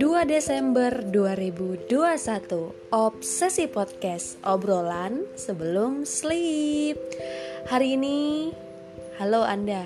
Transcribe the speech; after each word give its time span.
2 0.00 0.24
Desember 0.24 1.04
2021 1.12 1.92
Obsesi 2.88 3.68
Podcast 3.68 4.40
Obrolan 4.48 5.28
sebelum 5.36 6.08
sleep. 6.08 6.96
Hari 7.68 8.00
ini 8.00 8.48
Halo 9.20 9.44
Anda. 9.44 9.84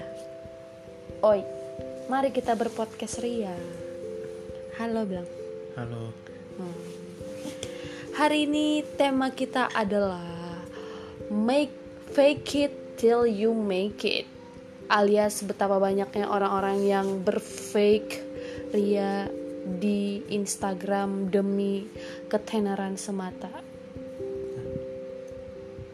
Oi 1.19 1.43
Mari 2.07 2.31
kita 2.31 2.55
berpodcast 2.55 3.27
ria. 3.27 3.59
Halo 4.79 5.03
bilang. 5.03 5.27
Halo. 5.75 6.15
Hmm. 6.63 6.79
Hari 8.15 8.47
ini 8.47 8.87
tema 8.95 9.35
kita 9.35 9.67
adalah 9.75 10.23
Make 11.27 11.75
fake 12.15 12.71
it 12.71 13.03
till 13.03 13.27
you 13.27 13.51
make 13.51 14.07
it. 14.07 14.31
Alias 14.87 15.43
betapa 15.43 15.83
banyaknya 15.83 16.31
orang-orang 16.31 16.87
yang 16.87 17.19
berfake 17.27 18.23
ria 18.71 19.43
di 19.65 20.21
Instagram 20.29 21.33
demi 21.33 21.89
ketenaran 22.29 23.01
semata. 23.01 23.49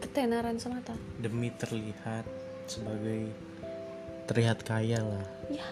Ketenaran 0.03 0.59
semata. 0.59 0.93
Demi 1.17 1.49
terlihat 1.55 2.27
sebagai 2.67 3.31
terlihat 4.27 4.63
kaya 4.67 4.99
lah. 4.99 5.25
Ya, 5.47 5.67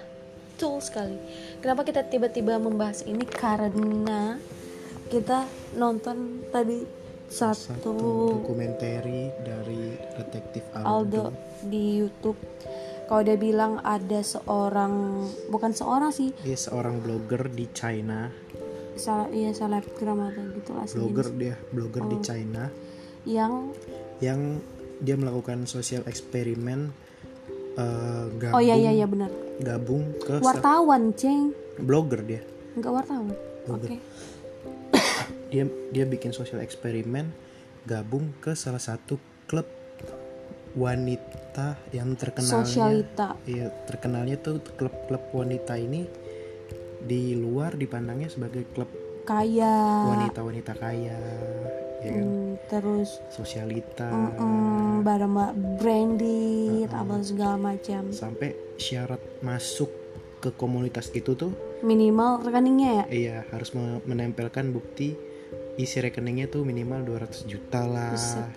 betul 0.56 0.80
sekali. 0.80 1.20
Kenapa 1.60 1.84
kita 1.84 2.08
tiba-tiba 2.08 2.56
membahas 2.60 3.04
ini? 3.04 3.28
Karena 3.28 4.40
kita 5.12 5.44
nonton 5.76 6.48
tadi 6.52 6.84
satu, 7.30 7.94
dokumenter 8.42 9.06
dari 9.46 9.94
detektif 10.18 10.66
Aldo 10.74 10.90
Aldo. 10.90 11.24
di 11.70 12.02
YouTube. 12.02 12.40
Kalau 13.10 13.26
dia 13.26 13.34
bilang 13.36 13.82
ada 13.82 14.22
seorang, 14.22 14.94
bukan 15.50 15.74
seorang 15.74 16.14
sih, 16.14 16.30
Dia 16.40 16.54
seorang 16.54 17.02
blogger 17.02 17.50
di 17.50 17.66
China. 17.72 18.30
salah 18.94 19.32
iya 19.32 19.50
selebgram 19.50 20.20
atau 20.22 20.44
gitu 20.52 20.72
lah 20.76 20.84
Blogger 20.86 21.28
dia, 21.34 21.56
blogger 21.72 22.04
Oh. 22.04 22.10
di 22.10 22.18
China. 22.20 22.68
Yang 23.24 23.54
yang 24.20 24.60
dia 25.00 25.16
melakukan 25.16 25.64
sosial 25.66 26.04
eksperimen 26.04 26.92
eh, 27.74 28.26
gabung 28.36 28.54
oh 28.54 28.62
iya 28.62 28.76
iya 28.76 28.92
iya 28.94 29.08
benar. 29.08 29.32
gabung 29.58 30.04
ke 30.20 30.38
sa- 30.38 30.52
wartawan 30.52 31.16
ceng. 31.16 31.56
Blogger 31.80 32.22
dia. 32.22 32.44
nggak 32.76 32.92
wartawan. 32.94 33.32
Oke. 33.66 33.98
Dia 35.48 35.64
dia 35.90 36.04
bikin 36.04 36.30
sosial 36.30 36.60
eksperimen 36.60 37.32
gabung 37.86 38.36
ke 38.38 38.52
salah 38.52 38.78
satu 38.78 39.16
klub 39.48 39.66
wanita 40.80 41.76
yang 41.92 42.16
terkenalnya. 42.16 42.64
Sosialita. 42.64 43.28
Iya, 43.44 43.68
terkenalnya 43.84 44.40
tuh 44.40 44.64
klub-klub 44.64 45.36
wanita 45.36 45.76
ini 45.76 46.08
di 47.00 47.36
luar 47.36 47.76
dipandangnya 47.76 48.32
sebagai 48.32 48.64
klub 48.72 48.88
kaya. 49.24 50.08
wanita-wanita 50.10 50.74
kaya, 50.74 51.20
ya 52.02 52.12
kan? 52.12 52.26
hmm, 52.26 52.52
terus 52.66 53.20
Sosialita. 53.30 54.10
mm, 54.10 55.04
barang 55.04 55.32
mbak 55.32 55.52
branded 55.78 56.90
apa 56.90 57.16
segala 57.22 57.56
macam. 57.56 58.10
Sampai 58.10 58.56
syarat 58.80 59.20
masuk 59.40 59.92
ke 60.40 60.56
komunitas 60.56 61.12
itu 61.12 61.36
tuh 61.36 61.52
minimal 61.84 62.40
rekeningnya 62.42 62.92
ya? 62.92 63.06
Iya 63.12 63.38
harus 63.52 63.76
me- 63.76 64.02
menempelkan 64.08 64.72
bukti 64.72 65.16
isi 65.80 65.98
rekeningnya 65.98 66.52
tuh 66.52 66.68
minimal 66.68 67.08
200 67.08 67.48
juta 67.48 67.88
lah. 67.88 68.12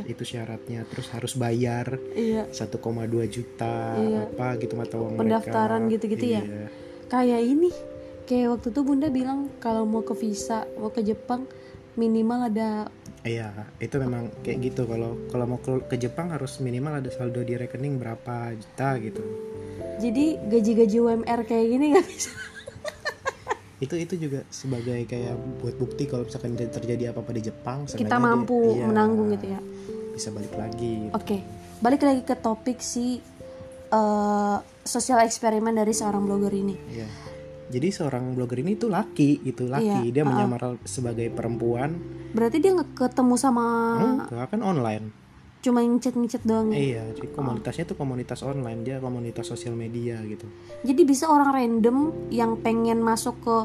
Itu 0.05 0.27
syaratnya. 0.27 0.83
Terus 0.91 1.07
harus 1.15 1.33
bayar 1.39 1.95
iya 2.13 2.51
1,2 2.51 2.83
juta 3.31 3.95
Iya. 3.95 4.27
apa 4.27 4.59
gitu 4.59 4.75
mata 4.75 4.99
uang 4.99 5.15
Pendaftaran 5.15 5.87
gitu-gitu 5.87 6.27
ya? 6.27 6.43
Iya. 6.43 6.67
kayak 7.07 7.41
ini 7.45 7.71
kayak 8.25 8.59
waktu 8.59 8.73
itu 8.73 8.81
bunda 8.83 9.07
bilang 9.07 9.53
kalau 9.57 9.85
mau 9.85 10.01
ke 10.01 10.17
visa 10.17 10.67
mau 10.75 10.89
ke 10.89 11.01
Jepang 11.01 11.47
minimal 11.95 12.51
ada 12.51 12.91
Iya, 13.23 13.55
itu 13.79 14.03
memang 14.03 14.35
kayak 14.43 14.59
gitu. 14.67 14.83
Kalau 14.83 15.15
kalau 15.31 15.47
mau 15.47 15.61
ke, 15.63 15.87
ke 15.87 15.95
Jepang 15.95 16.35
harus 16.35 16.59
minimal 16.59 16.99
ada 16.99 17.07
saldo 17.07 17.39
di 17.41 17.55
rekening 17.55 17.95
berapa 17.95 18.51
juta 18.53 18.99
gitu. 18.99 19.23
jadi 20.01 20.43
gaji-gaji 20.43 20.97
UMR 20.99 21.41
kayak 21.47 21.67
gini 21.71 21.85
nggak 21.95 22.03
bisa 22.03 22.35
Itu 23.83 23.99
itu 23.99 24.15
juga 24.15 24.47
sebagai 24.47 25.03
kayak 25.05 25.35
buat 25.59 25.75
bukti 25.75 26.07
kalau 26.07 26.23
misalkan 26.23 26.55
ter- 26.55 26.71
terjadi 26.71 27.11
apa-apa 27.11 27.35
di 27.35 27.43
Jepang, 27.43 27.83
kita 27.83 27.99
seenggaknya 27.99 28.15
dia- 28.15 28.23
mampu 28.23 28.59
iya, 28.71 28.87
menanggung 28.87 29.29
gitu 29.35 29.47
ya 29.51 29.61
Bisa 30.15 30.29
balik 30.31 30.55
lagi. 30.55 31.11
Oke, 31.11 31.43
balik 31.83 32.07
lagi 32.07 32.23
ke 32.23 32.39
topik 32.39 32.79
si 32.79 33.19
eh, 33.93 34.57
sosial 34.83 35.21
eksperimen 35.21 35.75
dari 35.75 35.91
seorang 35.91 36.23
blogger 36.23 36.55
ini. 36.55 36.77
Iya. 36.89 37.09
Jadi 37.73 37.89
seorang 37.89 38.37
blogger 38.37 38.61
ini 38.61 38.77
tuh 38.77 38.93
laki 38.93 39.41
gitu, 39.43 39.65
laki. 39.65 40.13
Iya, 40.13 40.13
Dia 40.13 40.25
menyamar 40.25 40.77
sebagai 40.85 41.33
perempuan. 41.33 41.97
Berarti 42.37 42.61
dia 42.61 42.73
ketemu 42.77 43.35
sama 43.37 43.65
Enggak 43.99 44.53
kan 44.53 44.61
online. 44.61 45.22
Cuma 45.63 45.81
ngechat-ngechat 45.87 46.43
doang. 46.43 46.75
ya? 46.75 46.77
Iya, 46.77 47.03
jadi 47.15 47.29
komunitasnya 47.31 47.85
tuh 47.87 47.97
komunitas 47.97 48.43
online, 48.43 48.83
dia 48.83 48.99
komunitas 48.99 49.47
sosial 49.47 49.79
media 49.79 50.19
gitu. 50.27 50.45
Jadi 50.83 51.03
bisa 51.07 51.31
orang 51.31 51.55
random 51.55 52.29
yang 52.35 52.59
pengen 52.59 52.99
masuk 52.99 53.39
ke 53.41 53.57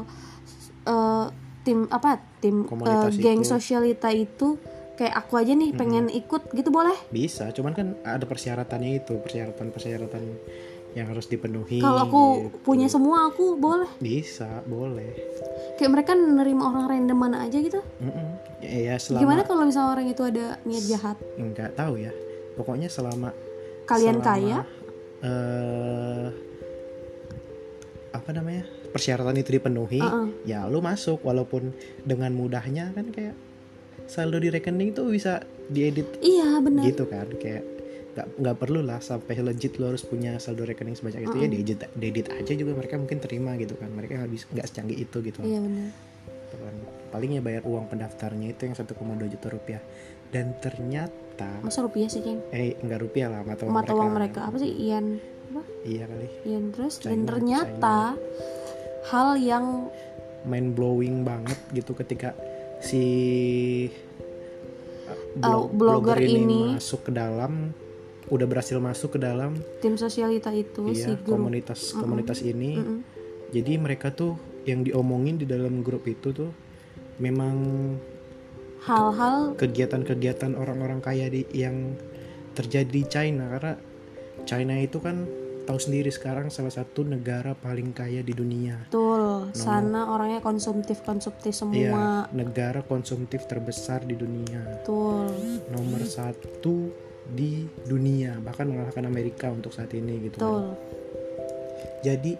eh, 0.86 1.26
tim 1.66 1.90
apa 1.90 2.22
tim 2.38 2.64
Komunitas 2.64 3.18
eh, 3.18 3.20
geng 3.20 3.42
itu. 3.42 3.50
sosialita 3.50 4.08
itu 4.14 4.56
kayak 4.98 5.14
aku 5.14 5.38
aja 5.38 5.54
nih 5.54 5.70
pengen 5.78 6.10
ikut 6.10 6.50
gitu 6.54 6.70
boleh? 6.74 6.94
Bisa, 7.14 7.54
cuman 7.54 7.70
kan 7.70 7.94
ada 8.02 8.26
persyaratannya 8.26 8.98
itu, 8.98 9.14
persyaratan-persyaratan 9.22 10.22
yang 10.96 11.06
harus 11.08 11.26
dipenuhi. 11.26 11.78
Kalau 11.78 12.08
aku 12.08 12.22
gitu. 12.48 12.58
punya 12.64 12.88
semua 12.88 13.28
aku 13.28 13.54
boleh. 13.54 13.88
bisa, 13.98 14.64
boleh. 14.64 15.12
Kayak 15.76 15.90
mereka 15.92 16.12
nerima 16.12 16.68
orang 16.68 16.86
random 16.88 17.18
mana 17.18 17.44
aja 17.44 17.60
gitu. 17.60 17.78
Mm-mm. 18.00 18.28
Ya, 18.64 18.92
ya 18.92 18.94
selama 18.98 19.22
Gimana 19.22 19.42
kalau 19.44 19.62
misalnya 19.64 19.90
orang 19.94 20.06
itu 20.08 20.22
ada 20.24 20.58
niat 20.64 20.84
jahat? 20.84 21.16
nggak 21.36 21.76
tahu 21.76 22.00
ya. 22.00 22.10
Pokoknya 22.56 22.88
selama 22.88 23.30
Kalian 23.86 24.18
selama, 24.18 24.26
kaya? 24.26 24.58
eh 25.20 26.26
apa 28.10 28.30
namanya? 28.32 28.64
persyaratan 28.88 29.36
itu 29.36 29.52
dipenuhi, 29.52 30.00
Uh-uh. 30.00 30.32
ya 30.48 30.64
lu 30.64 30.80
masuk 30.80 31.20
walaupun 31.20 31.76
dengan 32.02 32.32
mudahnya 32.32 32.88
kan 32.96 33.12
kayak 33.12 33.36
saldo 34.08 34.40
di 34.40 34.48
rekening 34.48 34.96
tuh 34.96 35.12
bisa 35.12 35.44
diedit 35.68 36.08
Iya 36.24 36.56
benar. 36.64 36.88
gitu 36.88 37.04
kan 37.04 37.28
kayak 37.36 37.77
nggak 38.18 38.28
nggak 38.36 38.56
perlu 38.58 38.82
lah 38.82 38.98
sampai 38.98 39.38
legit 39.38 39.78
lo 39.78 39.88
harus 39.88 40.02
punya 40.02 40.34
saldo 40.36 40.66
rekening 40.66 40.92
sebanyak 40.92 41.22
itu 41.22 41.36
ya 41.36 41.46
diedit 41.46 41.78
diedit 41.94 42.26
aja 42.28 42.50
juga 42.52 42.74
mereka 42.74 42.98
mungkin 42.98 43.18
terima 43.18 43.54
gitu 43.54 43.74
kan 43.74 43.86
mereka 43.88 44.26
bisa 44.26 44.50
nggak 44.50 44.66
secanggih 44.66 44.98
itu 44.98 45.16
gitu 45.22 45.38
Iya 45.40 45.62
benar. 45.62 45.88
Gitu 46.26 46.56
kan. 46.58 46.74
palingnya 47.08 47.40
bayar 47.40 47.62
uang 47.62 47.86
pendaftarnya 47.86 48.50
itu 48.50 48.60
yang 48.64 48.74
1,2 48.74 48.90
juta 49.28 49.46
rupiah 49.48 49.80
dan 50.28 50.52
ternyata 50.58 51.48
Masa 51.62 51.80
rupiah 51.80 52.04
sih, 52.04 52.20
Ceng? 52.20 52.42
eh 52.50 52.74
nggak 52.76 53.00
rupiah 53.00 53.30
lah 53.30 53.40
mata 53.40 53.62
uang 53.62 53.70
Mata 53.70 53.86
mereka 53.86 53.96
uang 53.96 54.10
mereka 54.12 54.40
apa 54.44 54.56
sih? 54.58 54.70
Ian 54.74 55.06
apa? 55.48 55.62
iya 55.82 56.04
kali 56.04 56.28
Ian 56.44 56.64
terus 56.68 56.98
dan 56.98 57.14
China, 57.14 57.28
ternyata 57.30 57.96
hal 59.06 59.28
yang 59.38 59.88
mind 60.42 60.74
blowing 60.74 61.22
banget 61.22 61.56
gitu 61.72 61.94
ketika 61.94 62.34
si 62.80 63.04
uh, 65.38 65.38
Uh, 65.38 65.70
blogger 65.70 66.18
ini. 66.18 66.74
masuk 66.74 67.06
ke 67.06 67.12
dalam 67.12 67.70
udah 68.28 68.46
berhasil 68.48 68.76
masuk 68.76 69.16
ke 69.16 69.18
dalam 69.20 69.56
tim 69.80 69.96
sosialita 69.96 70.52
itu 70.52 70.92
si 70.92 71.04
iya 71.04 71.16
grup 71.16 71.36
komunitas 71.40 71.96
komunitas 71.96 72.44
ini. 72.44 72.76
Mm-mm. 72.76 73.00
jadi 73.52 73.80
mereka 73.80 74.12
tuh 74.12 74.36
yang 74.68 74.84
diomongin 74.84 75.40
di 75.40 75.48
dalam 75.48 75.80
grup 75.80 76.04
itu 76.04 76.32
tuh 76.36 76.52
memang 77.18 77.56
hal-hal 78.84 79.58
kegiatan-kegiatan 79.58 80.54
orang-orang 80.54 81.02
kaya 81.02 81.26
di 81.26 81.42
yang 81.50 81.98
terjadi 82.54 82.90
di 82.90 83.02
China. 83.06 83.50
Karena 83.50 83.74
China 84.46 84.74
itu 84.78 84.98
kan 85.02 85.26
tahu 85.66 85.76
sendiri 85.76 86.08
sekarang 86.08 86.48
salah 86.48 86.72
satu 86.72 87.04
negara 87.04 87.52
paling 87.52 87.92
kaya 87.92 88.24
di 88.24 88.32
dunia. 88.32 88.88
Betul. 88.88 89.52
Sana 89.52 90.08
orangnya 90.08 90.40
konsumtif 90.40 91.04
konsumtif 91.04 91.52
Iya, 91.52 91.60
semua 91.60 92.06
negara 92.32 92.80
konsumtif 92.80 93.44
terbesar 93.44 94.06
di 94.06 94.16
dunia. 94.16 94.80
Betul. 94.80 95.28
Nomor 95.74 96.02
satu 96.08 97.07
di 97.28 97.68
dunia 97.84 98.40
bahkan 98.40 98.68
mengalahkan 98.68 99.04
Amerika 99.04 99.52
untuk 99.52 99.72
saat 99.72 99.92
ini 99.92 100.28
gitu 100.28 100.40
kan. 100.40 100.48
betul 100.48 100.64
jadi 102.02 102.32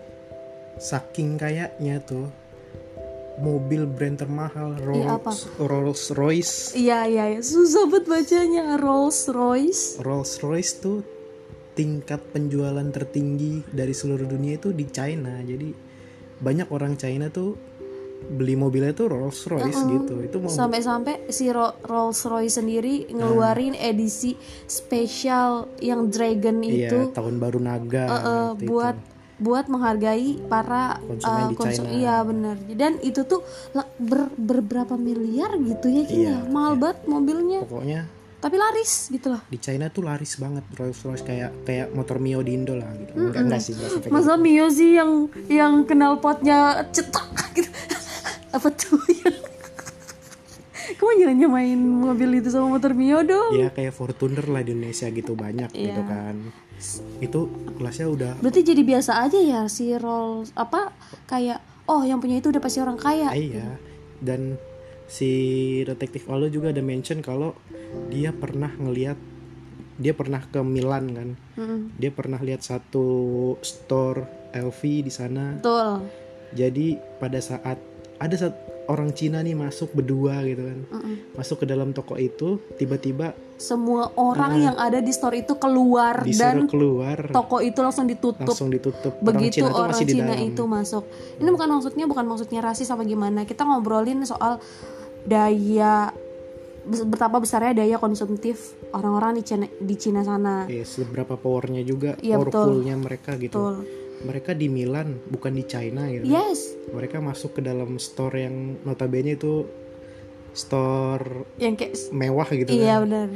saking 0.78 1.36
kayaknya 1.36 1.98
tuh 2.02 2.30
mobil 3.38 3.86
brand 3.86 4.18
termahal 4.18 4.74
Iya? 4.74 4.82
Rolls, 5.22 5.40
Rolls 5.58 6.04
Royce 6.14 6.54
iya 6.74 7.06
iya 7.06 7.36
iya. 7.36 7.40
susah 7.42 7.86
banget 7.86 8.06
bacanya 8.10 8.64
Rolls 8.78 9.30
Royce 9.30 9.98
Rolls 10.02 10.42
Royce 10.42 10.72
tuh 10.82 10.98
tingkat 11.78 12.18
penjualan 12.34 12.86
tertinggi 12.90 13.62
dari 13.70 13.94
seluruh 13.94 14.26
dunia 14.26 14.58
itu 14.58 14.74
di 14.74 14.86
China 14.90 15.38
jadi 15.38 15.70
banyak 16.38 16.68
orang 16.70 16.98
China 16.98 17.30
tuh 17.30 17.54
beli 18.20 18.54
mobilnya 18.54 18.90
tuh 18.90 19.08
Rolls 19.08 19.40
Royce 19.44 19.82
gitu. 19.84 20.18
Itu 20.20 20.36
mau 20.38 20.50
sampai-sampai 20.50 21.30
si 21.30 21.48
Ro- 21.48 21.78
Rolls 21.80 22.20
Royce 22.22 22.58
sendiri 22.58 23.06
ngeluarin 23.08 23.72
edisi 23.72 24.34
spesial 24.66 25.50
yang 25.78 26.08
Dragon 26.08 26.58
iya 26.60 26.88
itu. 26.88 26.98
tahun 27.12 27.36
baru 27.36 27.58
naga 27.58 28.04
eh, 28.04 28.10
waktu 28.10 28.62
itu. 28.62 28.68
buat 28.68 28.96
buat 29.38 29.66
menghargai 29.66 30.50
para 30.50 30.98
Konsumen 30.98 31.38
uh, 31.38 31.48
di 31.48 31.54
China. 31.56 31.88
iya 31.88 32.16
benar 32.22 32.56
dan 32.74 32.98
itu 32.98 33.22
tuh 33.22 33.46
ber, 33.96 34.26
berberapa 34.34 34.98
miliar 34.98 35.54
gitu 35.62 35.86
ya 35.86 36.02
Ki, 36.02 36.26
Iya, 36.26 36.42
ya 36.42 36.50
mahal 36.50 36.74
banget 36.74 36.98
mobilnya. 37.06 37.62
Pokoknya 37.62 38.02
tapi 38.38 38.54
laris 38.54 39.10
gitu 39.10 39.34
loh 39.34 39.42
di 39.46 39.58
China 39.58 39.90
tuh 39.90 40.06
laris 40.06 40.38
banget 40.38 40.62
Rolls 40.74 41.02
Royce 41.02 41.22
kayak 41.22 41.50
kayak 41.62 41.90
motor 41.90 42.18
Mio 42.18 42.38
di 42.38 42.54
Indo 42.54 42.74
lah 42.74 42.86
gitu. 42.94 43.14
Enggak 43.14 43.42
enggak 43.46 43.60
sih 43.60 43.72
enggak 43.74 43.90
sampai 43.94 44.10
masa 44.10 44.34
Mio 44.34 44.66
sih 44.70 44.90
yang 44.94 45.10
yang 45.46 45.74
kenal 45.82 46.18
potnya 46.18 46.86
cetak 46.90 47.26
gitu 47.58 47.70
apa 48.50 48.68
tuh? 48.70 48.98
Kamu 50.88 51.10
jangan 51.14 51.36
nyamain 51.36 51.76
mobil 51.78 52.40
itu 52.40 52.48
sama 52.48 52.74
motor 52.74 52.90
Mio 52.90 53.20
dong? 53.20 53.52
Ya 53.54 53.68
kayak 53.68 53.92
Fortuner 53.92 54.42
lah 54.44 54.64
di 54.64 54.72
Indonesia 54.72 55.06
gitu 55.06 55.36
banyak 55.36 55.68
Iya. 55.70 55.84
gitu 55.84 56.02
kan. 56.02 56.36
Itu 57.20 57.40
kelasnya 57.76 58.08
udah 58.08 58.32
berarti 58.40 58.64
jadi 58.64 58.82
biasa 58.82 59.20
aja 59.20 59.38
ya 59.38 59.60
si 59.66 59.92
Rolls 59.92 60.50
apa 60.54 60.90
kayak 61.26 61.60
oh 61.84 62.02
yang 62.02 62.18
punya 62.18 62.40
itu 62.40 62.48
udah 62.48 62.58
pasti 62.58 62.80
orang 62.80 62.96
kaya. 62.96 63.28
Ah, 63.28 63.36
iya. 63.36 63.76
Dan 64.18 64.56
si 65.06 65.30
detektif 65.84 66.24
Aldo 66.26 66.48
juga 66.48 66.72
ada 66.72 66.80
mention 66.80 67.20
kalau 67.20 67.52
dia 68.08 68.32
pernah 68.32 68.68
ngelihat 68.70 69.16
dia 69.98 70.14
pernah 70.14 70.40
ke 70.40 70.58
Milan 70.60 71.04
kan. 71.12 71.28
Mm-mm. 71.54 71.80
dia 71.94 72.08
pernah 72.08 72.38
lihat 72.38 72.64
satu 72.64 73.06
store 73.60 74.24
LV 74.50 74.80
di 75.04 75.12
sana. 75.12 75.52
Betul. 75.54 76.08
Jadi 76.48 76.96
pada 77.20 77.38
saat 77.38 77.76
ada 78.18 78.34
saat 78.34 78.54
orang 78.88 79.12
Cina 79.12 79.44
nih 79.44 79.52
masuk 79.52 79.92
berdua 79.92 80.40
gitu 80.48 80.64
kan. 80.64 80.78
Mm-mm. 80.88 81.14
masuk 81.36 81.62
ke 81.62 81.66
dalam 81.68 81.92
toko 81.92 82.16
itu 82.16 82.58
tiba-tiba 82.80 83.36
semua 83.60 84.08
orang 84.16 84.64
yang 84.64 84.76
ada 84.80 84.98
di 85.02 85.12
store 85.12 85.44
itu 85.44 85.58
keluar 85.60 86.24
dan 86.24 86.64
keluar. 86.70 87.28
toko 87.28 87.60
itu 87.60 87.78
langsung 87.78 88.08
ditutup. 88.08 88.48
Langsung 88.48 88.72
ditutup. 88.72 89.18
Begitu 89.20 89.66
orang 89.66 89.92
Cina 89.92 89.92
orang 89.92 89.98
di 90.00 90.06
Cina 90.08 90.34
itu 90.40 90.62
masuk. 90.64 91.04
Ini 91.36 91.48
bukan 91.52 91.68
maksudnya 91.68 92.04
bukan 92.08 92.24
maksudnya 92.24 92.60
rasis 92.64 92.88
apa 92.88 93.04
gimana. 93.04 93.44
Kita 93.44 93.68
ngobrolin 93.68 94.24
soal 94.24 94.62
daya 95.28 96.14
betapa 96.88 97.36
besarnya 97.36 97.84
daya 97.84 98.00
konsumtif 98.00 98.72
orang-orang 98.96 99.36
di 99.36 99.42
Cina 99.44 99.66
di 99.68 99.94
Cina 100.00 100.24
sana. 100.24 100.64
Eh, 100.70 100.86
seberapa 100.88 101.36
powernya 101.36 101.84
juga 101.84 102.16
Iya, 102.24 102.40
betul. 102.40 102.50
powerfulnya 102.56 102.94
mereka 102.96 103.36
gitu. 103.36 103.52
Betul 103.58 104.07
mereka 104.26 104.50
di 104.54 104.66
Milan 104.66 105.18
bukan 105.30 105.54
di 105.54 105.62
China 105.62 106.10
gitu. 106.10 106.26
Yes. 106.26 106.74
Mereka 106.90 107.22
masuk 107.22 107.58
ke 107.58 107.60
dalam 107.62 107.98
store 108.02 108.42
yang 108.42 108.80
notabene 108.82 109.38
itu 109.38 109.66
store 110.56 111.46
yang 111.60 111.78
kayak 111.78 111.94
mewah 112.10 112.48
gitu 112.50 112.70
iya 112.72 112.98
kan. 112.98 113.06
benar. 113.06 113.28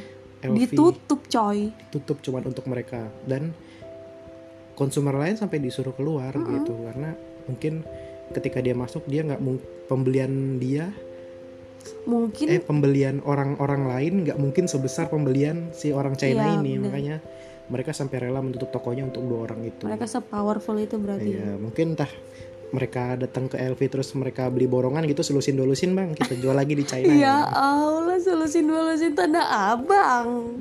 Ditutup 0.43 1.21
coy. 1.31 1.71
Tutup 1.95 2.19
cuman 2.19 2.51
untuk 2.51 2.67
mereka. 2.67 3.07
Dan 3.23 3.55
konsumer 4.75 5.15
lain 5.15 5.39
sampai 5.39 5.63
disuruh 5.63 5.95
keluar 5.95 6.33
gitu 6.35 6.73
karena 6.89 7.15
mungkin 7.47 7.85
ketika 8.33 8.59
dia 8.65 8.73
masuk 8.73 9.05
dia 9.07 9.23
nggak 9.23 9.43
pembelian 9.87 10.57
dia 10.57 10.91
mungkin 12.09 12.47
eh 12.49 12.63
pembelian 12.63 13.21
orang-orang 13.23 13.87
lain 13.87 14.13
nggak 14.25 14.39
mungkin 14.41 14.65
sebesar 14.67 15.11
pembelian 15.13 15.71
si 15.77 15.91
orang 15.93 16.17
China 16.17 16.47
Iya, 16.47 16.55
ini. 16.59 16.79
bener. 16.79 16.85
makanya 16.89 17.17
mereka 17.65 17.91
sampai 17.91 18.17
rela 18.21 18.41
menutup 18.41 18.69
tokonya 18.69 19.05
untuk 19.05 19.23
dua 19.23 19.47
orang 19.47 19.63
itu 19.63 19.87
mereka 19.87 20.05
sepowerful 20.05 20.75
itu 20.77 20.97
berarti 20.97 21.31
Iya, 21.33 21.55
mungkin 21.57 21.95
entah 21.95 22.11
mereka 22.73 23.15
datang 23.15 23.47
ke 23.47 23.61
LV 23.61 23.81
terus 23.87 24.09
mereka 24.17 24.49
beli 24.49 24.65
borongan 24.65 25.05
gitu 25.05 25.21
selusin 25.21 25.55
dolusin 25.55 25.93
bang 25.93 26.11
kita 26.13 26.35
jual 26.35 26.57
lagi 26.57 26.73
di 26.73 26.83
China 26.83 27.13
Ya 27.21 27.45
Allah, 27.45 28.17
solusin 28.17 28.65
solusin 28.65 29.13
tanda 29.13 29.45
abang. 29.45 30.57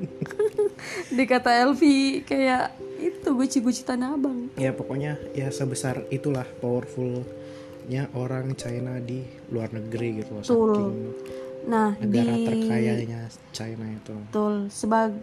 Dikata 1.16 1.56
Elvi 1.56 2.20
kayak 2.22 2.76
itu 3.00 3.28
guci-guci 3.28 3.82
tanah 3.82 4.14
abang. 4.14 4.46
ya 4.54 4.70
pokoknya 4.70 5.18
ya 5.32 5.50
sebesar 5.50 6.06
itulah 6.08 6.46
powerfulnya 6.62 8.06
orang 8.14 8.54
China 8.54 8.98
di 8.98 9.26
luar 9.50 9.74
negeri 9.74 10.22
gitu 10.22 10.30
loh 10.32 10.42
Betul. 10.42 10.54
saking 10.70 10.92
Nah, 11.62 11.94
negara 12.02 12.34
di 12.34 12.42
terkayanya 12.42 13.30
China 13.54 13.86
itu 13.86 14.12
betul 14.28 14.66
sebag 14.66 15.14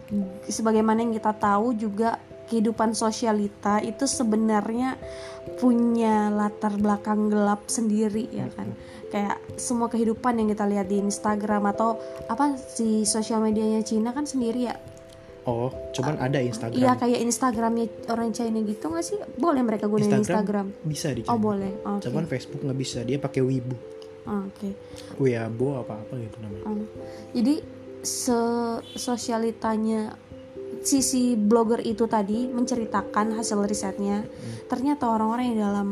sebagaimana 0.48 1.04
yang 1.04 1.12
kita 1.12 1.36
tahu 1.36 1.76
juga 1.76 2.16
kehidupan 2.50 2.98
sosialita 2.98 3.78
itu 3.78 4.10
sebenarnya 4.10 4.98
punya 5.62 6.32
latar 6.34 6.74
belakang 6.74 7.30
gelap 7.30 7.70
sendiri 7.70 8.26
ya 8.34 8.50
kan. 8.50 8.74
Kayak 9.10 9.38
semua 9.54 9.86
kehidupan 9.86 10.38
yang 10.38 10.48
kita 10.50 10.66
lihat 10.66 10.90
di 10.90 10.98
Instagram 10.98 11.70
atau 11.70 11.98
apa 12.26 12.58
si 12.58 13.06
sosial 13.06 13.38
medianya 13.42 13.86
Cina 13.86 14.10
kan 14.10 14.26
sendiri 14.26 14.66
ya. 14.66 14.76
oh 15.48 15.72
cuman 15.96 16.20
ada 16.20 16.36
Instagram 16.36 16.76
Iya 16.76 16.92
kayak 17.00 17.20
Instagramnya 17.24 17.86
orang 18.12 18.28
China 18.36 18.60
gitu 18.60 18.92
nggak 18.92 19.04
sih? 19.04 19.16
Boleh 19.40 19.64
mereka 19.64 19.88
gunain 19.88 20.20
Instagram? 20.20 20.68
bisa 20.84 21.16
di 21.16 21.24
Oh 21.26 21.32
China 21.32 21.40
boleh. 21.40 21.72
Oke. 21.80 22.02
cuman 22.06 22.24
Facebook 22.28 22.60
nggak 22.60 22.78
bisa 22.78 23.00
dia 23.08 23.16
pakai 23.16 23.40
Weibo 23.40 23.99
Oke. 24.30 24.70
Weibo 25.18 25.82
apa 25.82 25.98
apa 25.98 26.14
gitu 26.14 26.38
namanya 26.38 26.64
Oh. 26.70 26.86
Jadi 27.34 27.54
se 28.00 28.38
sosialitanya 28.96 30.14
sisi 30.80 31.36
blogger 31.36 31.84
itu 31.84 32.06
tadi 32.06 32.46
menceritakan 32.48 33.36
hasil 33.36 33.66
risetnya. 33.66 34.24
Ternyata 34.70 35.10
orang-orang 35.10 35.44
yang 35.52 35.58
dalam 35.60 35.88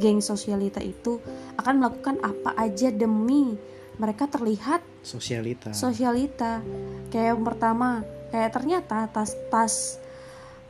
geng 0.00 0.24
sosialita 0.24 0.80
itu 0.80 1.20
akan 1.60 1.74
melakukan 1.76 2.16
apa 2.24 2.56
aja 2.56 2.88
demi 2.88 3.52
mereka 4.00 4.26
terlihat 4.26 4.80
sosialita 5.04 5.70
sosialita. 5.76 6.64
Kayak 7.12 7.36
yang 7.36 7.42
pertama, 7.46 8.02
kayak 8.34 8.50
ternyata 8.56 9.06
tas-tas 9.12 10.02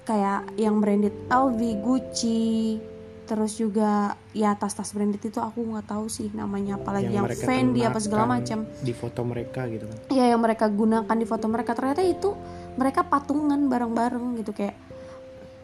kayak 0.05 0.53
yang 0.61 0.85
branded 0.85 1.17
LV, 1.33 1.61
Gucci, 1.81 2.77
terus 3.25 3.57
juga 3.57 4.13
ya 4.37 4.53
tas-tas 4.53 4.93
branded 4.93 5.21
itu 5.25 5.41
aku 5.41 5.65
nggak 5.65 5.89
tahu 5.89 6.13
sih 6.13 6.29
namanya 6.37 6.77
apalagi 6.77 7.09
yang, 7.09 7.25
mereka 7.25 7.49
Fendi 7.49 7.81
apa 7.81 7.97
segala 7.97 8.29
macam. 8.29 8.69
di 8.85 8.93
foto 8.93 9.21
mereka 9.25 9.65
gitu 9.65 9.89
kan 9.89 9.99
ya 10.13 10.29
yang 10.29 10.41
mereka 10.45 10.69
gunakan 10.69 11.17
di 11.17 11.25
foto 11.25 11.49
mereka 11.49 11.73
ternyata 11.73 12.05
itu 12.05 12.37
mereka 12.77 13.01
patungan 13.09 13.65
bareng-bareng 13.65 14.37
gitu 14.39 14.53
kayak 14.53 14.77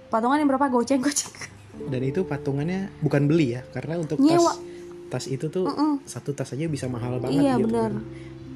patungan 0.08 0.40
yang 0.40 0.48
berapa 0.48 0.66
goceng 0.72 1.04
goceng 1.04 1.32
dan 1.92 2.00
itu 2.00 2.24
patungannya 2.24 2.88
bukan 3.00 3.28
beli 3.28 3.56
ya 3.56 3.62
karena 3.70 4.00
untuk 4.00 4.16
Nyewa. 4.18 4.56
tas 4.56 4.58
tas 5.10 5.24
itu 5.26 5.50
tuh 5.50 5.66
Mm-mm. 5.66 6.06
satu 6.06 6.30
tas 6.32 6.54
aja 6.54 6.70
bisa 6.70 6.86
mahal 6.86 7.18
banget 7.18 7.42
Iya, 7.42 7.54
gitu 7.58 7.66
benar. 7.66 7.90
kan. 7.90 8.04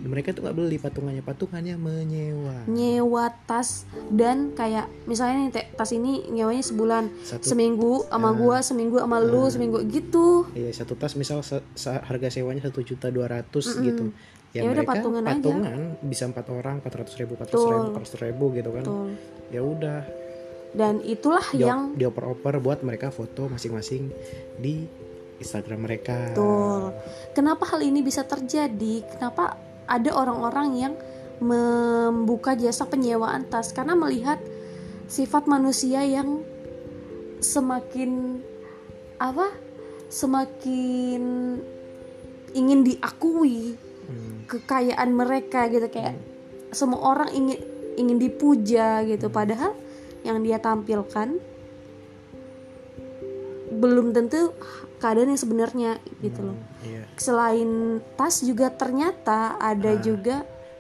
Mereka 0.05 0.31
tuh 0.31 0.43
nggak 0.43 0.55
beli 0.55 0.77
patungannya. 0.77 1.21
Patungannya 1.21 1.75
menyewa. 1.75 2.65
Nyewa 2.65 3.29
tas 3.45 3.85
dan 4.09 4.53
kayak 4.53 4.87
misalnya 5.05 5.49
nih 5.49 5.73
tas 5.73 5.91
ini 5.91 6.29
nyewanya 6.29 6.61
sebulan. 6.61 7.09
Satu- 7.21 7.47
seminggu 7.47 8.05
sama 8.05 8.31
gua 8.33 8.61
seminggu 8.61 8.97
sama 8.99 9.19
lu 9.19 9.49
seminggu 9.49 9.81
gitu. 9.87 10.45
Iya 10.53 10.71
satu 10.71 10.95
tas 10.95 11.15
misal 11.15 11.41
se- 11.41 11.65
se- 11.73 11.91
harga 12.01 12.29
sewanya 12.31 12.63
satu 12.63 12.81
juta 12.81 13.09
dua 13.09 13.27
ratus 13.27 13.77
gitu. 13.79 14.13
Ya, 14.51 14.63
Ya 14.63 14.71
udah, 14.71 14.75
mereka 14.79 14.93
patungan 14.95 15.23
aja. 15.25 15.33
patungan 15.35 15.79
bisa 16.01 16.23
empat 16.25 16.47
orang 16.49 16.75
empat 16.79 16.95
ratus 16.95 17.15
ribu 17.17 17.35
empat 17.35 17.49
ratus 17.51 17.65
ribu 17.65 17.83
empat 17.89 18.03
ratus 18.07 18.17
ribu 18.21 18.45
gitu 18.53 18.71
kan. 18.71 18.85
Ya 19.51 19.61
udah. 19.61 20.01
Dan 20.71 21.03
itulah 21.03 21.43
dia 21.51 21.71
yang 21.71 21.95
dioper-oper 21.95 22.59
buat 22.59 22.83
mereka 22.83 23.11
foto 23.11 23.47
masing-masing 23.47 24.11
di 24.57 24.87
Instagram 25.37 25.81
mereka. 25.83 26.31
Betul. 26.31 26.95
Kenapa 27.31 27.67
hal 27.67 27.83
ini 27.83 27.99
bisa 27.99 28.23
terjadi? 28.23 29.03
Kenapa 29.09 29.59
ada 29.87 30.11
orang-orang 30.15 30.69
yang 30.79 30.95
membuka 31.43 32.55
jasa 32.55 32.87
penyewaan 32.87 33.47
tas 33.51 33.75
karena 33.75 33.99
melihat 33.99 34.39
sifat 35.11 35.45
manusia 35.51 36.01
yang 36.07 36.41
semakin 37.43 38.41
apa 39.21 39.51
semakin 40.09 41.23
ingin 42.55 42.81
diakui 42.87 43.77
Hmm, 44.05 44.45
kekayaan 44.45 45.11
mereka 45.17 45.67
gitu. 45.73 45.89
Kayak 45.89 46.21
semua 46.77 47.01
orang 47.01 47.33
ingin 47.33 47.59
ingin 47.97 48.19
dipuja 48.21 49.01
gitu. 49.09 49.33
Padahal 49.33 49.73
yang 50.25 50.41
dia 50.45 50.61
tampilkan 50.61 51.41
belum 53.75 54.15
tentu 54.15 54.53
keadaan 55.05 55.29
yang 55.29 55.39
sebenarnya 55.39 55.91
gitu 56.19 56.41
loh 56.43 56.57
iya 56.83 57.05
selain 57.15 57.71
tas 58.17 58.41
juga 58.41 58.73
ternyata 58.73 59.61
ada 59.61 59.93
Ah. 59.93 60.01
juga 60.01 60.37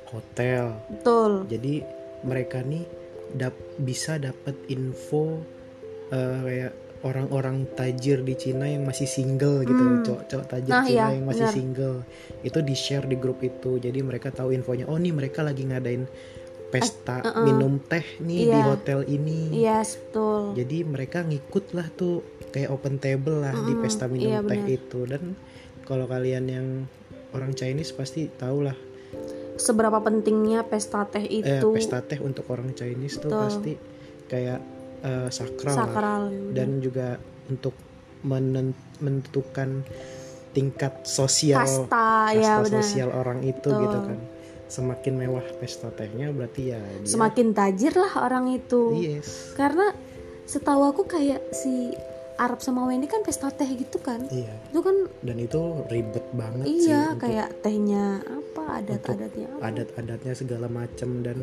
hotel 0.09 0.73
betul 0.88 1.45
jadi 1.45 1.85
mereka 2.23 2.62
nih 2.62 2.88
dap 3.33 3.52
bisa 3.76 4.16
dapat 4.16 4.57
info 4.66 5.45
eh, 6.09 6.38
kayak 6.40 6.73
orang-orang 7.02 7.69
tajir 7.71 8.23
di 8.23 8.33
Cina 8.33 8.64
yang 8.64 8.83
masih 8.83 9.04
single 9.04 9.61
gitu 9.61 9.76
Hmm. 9.76 10.00
cowok-cowok 10.00 10.47
tajir 10.47 10.73
Nah, 10.73 10.83
Cina 10.83 10.95
iya, 10.95 11.07
yang 11.12 11.26
masih 11.26 11.45
benar. 11.45 11.52
single 11.52 11.97
itu 12.40 12.59
di 12.61 12.75
share 12.75 13.04
di 13.04 13.14
grup 13.14 13.38
itu 13.40 13.76
jadi 13.76 14.00
mereka 14.00 14.31
tahu 14.31 14.50
infonya 14.50 14.87
oh 14.87 14.97
nih 14.97 15.12
mereka 15.12 15.43
lagi 15.43 15.62
ngadain 15.62 16.09
pesta 16.75 17.16
minum 17.47 17.78
teh 17.78 18.02
nih 18.19 18.50
di 18.50 18.59
Iya. 18.59 18.66
hotel 18.66 19.00
ini 19.07 19.54
yes 19.54 19.95
betul 19.95 20.59
jadi 20.59 20.83
mereka 20.83 21.23
ngikut 21.23 21.71
lah 21.71 21.87
tuh 21.88 22.26
kayak 22.50 22.75
open 22.75 22.99
table 22.99 23.38
lah 23.38 23.54
di 23.54 23.73
Mm-mm, 23.73 23.83
pesta 23.83 24.11
minum 24.11 24.26
iya, 24.28 24.40
teh 24.43 24.59
benar. 24.59 24.76
itu 24.76 24.99
dan 25.07 25.23
kalau 25.87 26.11
kalian 26.11 26.45
yang 26.50 26.66
orang 27.31 27.54
Chinese 27.54 27.95
pasti 27.95 28.26
tahu 28.28 28.66
lah 28.66 28.75
seberapa 29.54 30.02
pentingnya 30.02 30.66
pesta 30.66 31.07
teh 31.07 31.23
eh, 31.23 31.38
itu 31.47 31.71
pesta 31.71 32.02
teh 32.02 32.19
untuk 32.19 32.50
orang 32.50 32.75
Chinese 32.75 33.23
tuh 33.23 33.31
Betul. 33.31 33.43
pasti 33.47 33.73
kayak 34.26 34.61
eh, 35.00 35.28
sakral, 35.31 35.75
lah. 35.75 35.78
sakral 35.87 36.23
dan 36.50 36.83
juga 36.83 37.23
untuk 37.47 37.78
menen- 38.25 38.75
menentukan 38.99 39.87
tingkat 40.50 41.02
sosial 41.04 41.62
kasta 41.62 42.33
ya 42.33 42.59
kasta 42.59 42.64
benar 42.66 42.83
sosial 42.83 43.09
orang 43.11 43.43
itu 43.43 43.69
Betul. 43.69 43.83
gitu 43.85 43.99
kan 44.11 44.19
semakin 44.75 45.14
mewah 45.14 45.47
pesta 45.62 45.95
tehnya 45.95 46.35
berarti 46.35 46.75
ya 46.75 46.83
dia 46.83 47.07
semakin 47.07 47.54
tajir 47.54 47.95
lah 47.95 48.26
orang 48.26 48.50
itu. 48.50 48.99
Yes. 48.99 49.54
Karena 49.54 49.95
setahu 50.50 50.83
aku 50.90 51.02
kayak 51.07 51.40
si 51.54 51.95
Arab 52.35 52.59
sama 52.59 52.83
Wendy 52.90 53.07
kan 53.07 53.23
pesta 53.23 53.54
teh 53.54 53.71
gitu 53.71 54.02
kan. 54.02 54.26
Iya. 54.26 54.50
Itu 54.75 54.83
kan 54.83 55.07
dan 55.23 55.37
itu 55.38 55.87
ribet 55.87 56.26
banget 56.35 56.66
sih 56.66 56.90
iya 56.90 57.14
untuk 57.14 57.31
kayak 57.31 57.49
tehnya 57.62 58.04
apa 58.26 58.83
adat-adatnya 58.83 59.49
adat-adatnya 59.62 60.35
segala 60.35 60.66
macam 60.66 61.23
dan 61.23 61.38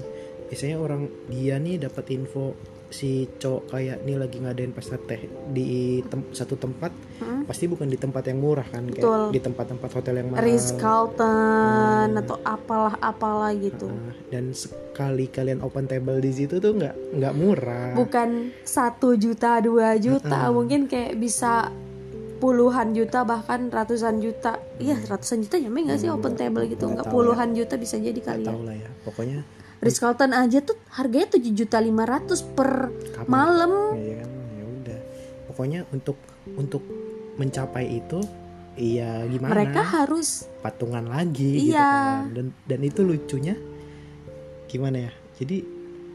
biasanya 0.52 0.78
orang 0.84 1.08
dia 1.32 1.56
nih 1.56 1.80
dapat 1.80 2.12
info 2.12 2.52
si 2.91 3.10
cowok 3.33 3.71
kayak 3.71 4.03
nih 4.03 4.19
lagi 4.19 4.38
ngadain 4.38 4.69
pesta 4.69 5.00
teh 5.00 5.24
di 5.48 5.69
tem- 6.03 6.27
satu 6.29 6.53
tempat 6.55 6.91
Hmm. 7.17 7.45
pasti 7.45 7.65
bukan 7.65 7.86
di 7.86 7.95
tempat 7.95 8.25
yang 8.25 8.38
murah 8.38 8.65
kan 8.65 8.83
kayak 8.83 9.00
Betul. 9.00 9.21
di 9.29 9.39
tempat-tempat 9.39 9.89
hotel 9.91 10.15
yang 10.17 10.27
mahal. 10.27 10.41
Ritz 10.41 10.75
Carlton 10.75 12.10
atau 12.17 12.38
apalah 12.43 12.95
apalah 13.00 13.51
gitu. 13.53 13.88
Nah, 13.88 14.12
dan 14.27 14.51
sekali 14.51 15.25
kalian 15.25 15.62
open 15.62 15.86
table 15.86 16.17
di 16.17 16.31
situ 16.31 16.57
tuh 16.57 16.74
nggak 16.74 17.15
nggak 17.15 17.33
murah. 17.33 17.93
Bukan 17.93 18.29
satu 18.62 19.15
juta 19.15 19.57
dua 19.60 19.95
juta 19.95 20.50
mungkin 20.51 20.86
kayak 20.86 21.15
bisa 21.15 21.69
puluhan 22.38 22.91
juta 22.91 23.21
bahkan 23.21 23.69
ratusan 23.69 24.17
juta. 24.17 24.57
Iya 24.77 24.98
ratusan 25.05 25.45
juta 25.45 25.55
nyampe 25.55 25.79
nggak 25.86 26.00
sih 26.00 26.10
open 26.10 26.33
table 26.33 26.65
gitu? 26.65 26.89
Nggak 26.89 27.07
puluhan 27.07 27.53
juta 27.53 27.77
bisa 27.77 27.95
jadi 27.95 28.17
kali 28.17 28.43
ya. 28.43 28.50
tahu 28.50 28.62
lah 28.65 28.75
ya. 28.75 28.89
Pokoknya 29.03 29.39
Ritz 29.82 29.98
Carlton 29.98 30.32
aja 30.32 30.62
tuh 30.62 30.78
harganya 30.94 31.34
tujuh 31.34 31.54
juta 31.58 31.82
lima 31.82 32.06
ratus 32.06 32.46
per 32.46 32.94
Kamar. 33.12 33.26
malam. 33.28 33.72
Ya 33.98 34.22
kan? 34.22 34.30
Ya 34.54 34.66
udah. 34.68 35.00
Pokoknya 35.50 35.80
untuk 35.90 36.18
untuk 36.54 36.86
mencapai 37.36 37.90
itu 37.92 38.22
iya 38.78 39.26
gimana? 39.26 39.52
Mereka 39.52 39.82
harus 39.82 40.46
patungan 40.62 41.10
lagi 41.10 41.60
gitu 41.60 41.74
Iya. 41.74 41.90
kan. 42.22 42.30
Dan 42.30 42.46
dan 42.64 42.80
itu 42.82 43.02
lucunya 43.02 43.58
gimana 44.66 45.10
ya? 45.10 45.12
Jadi 45.36 45.58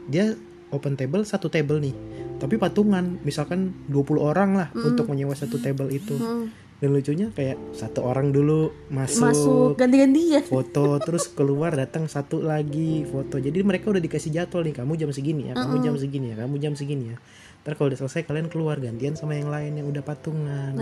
dia 0.07 0.31
open 0.71 0.95
table 0.95 1.27
satu 1.27 1.51
table 1.51 1.83
nih. 1.83 1.95
Tapi 2.37 2.55
patungan 2.57 3.19
misalkan 3.21 3.73
20 3.89 4.21
orang 4.21 4.51
lah 4.55 4.69
untuk 4.73 5.09
menyewa 5.09 5.33
satu 5.33 5.57
table 5.57 5.89
itu. 5.89 6.15
Hmm, 6.15 6.53
dan 6.76 6.88
lucunya 6.92 7.33
kayak 7.33 7.56
satu 7.73 8.04
orang 8.04 8.37
dulu 8.37 8.68
masuk, 8.92 9.33
masuk 9.33 9.68
ganti-gantian 9.80 10.45
foto 10.45 11.00
terus 11.00 11.25
keluar 11.33 11.73
datang 11.73 12.04
satu 12.04 12.45
lagi 12.45 13.09
foto 13.09 13.40
jadi 13.40 13.64
mereka 13.64 13.88
udah 13.88 14.02
dikasih 14.02 14.28
jadwal 14.28 14.61
nih 14.61 14.76
kamu 14.76 14.92
jam 15.00 15.11
segini 15.12 15.49
ya 15.50 15.54
kamu 15.56 15.76
jam 15.80 15.95
segini 15.97 16.26
ya 16.33 16.37
kamu 16.45 16.54
jam 16.61 16.73
segini 16.76 17.04
ya 17.12 17.16
ntar 17.64 17.80
kalau 17.80 17.88
udah 17.88 17.99
selesai 18.04 18.28
kalian 18.28 18.52
keluar 18.52 18.76
gantian 18.76 19.16
sama 19.16 19.35
yang 19.40 19.49
lain 19.49 19.73
yang 19.80 19.88
udah 19.88 20.04
patungan 20.04 20.76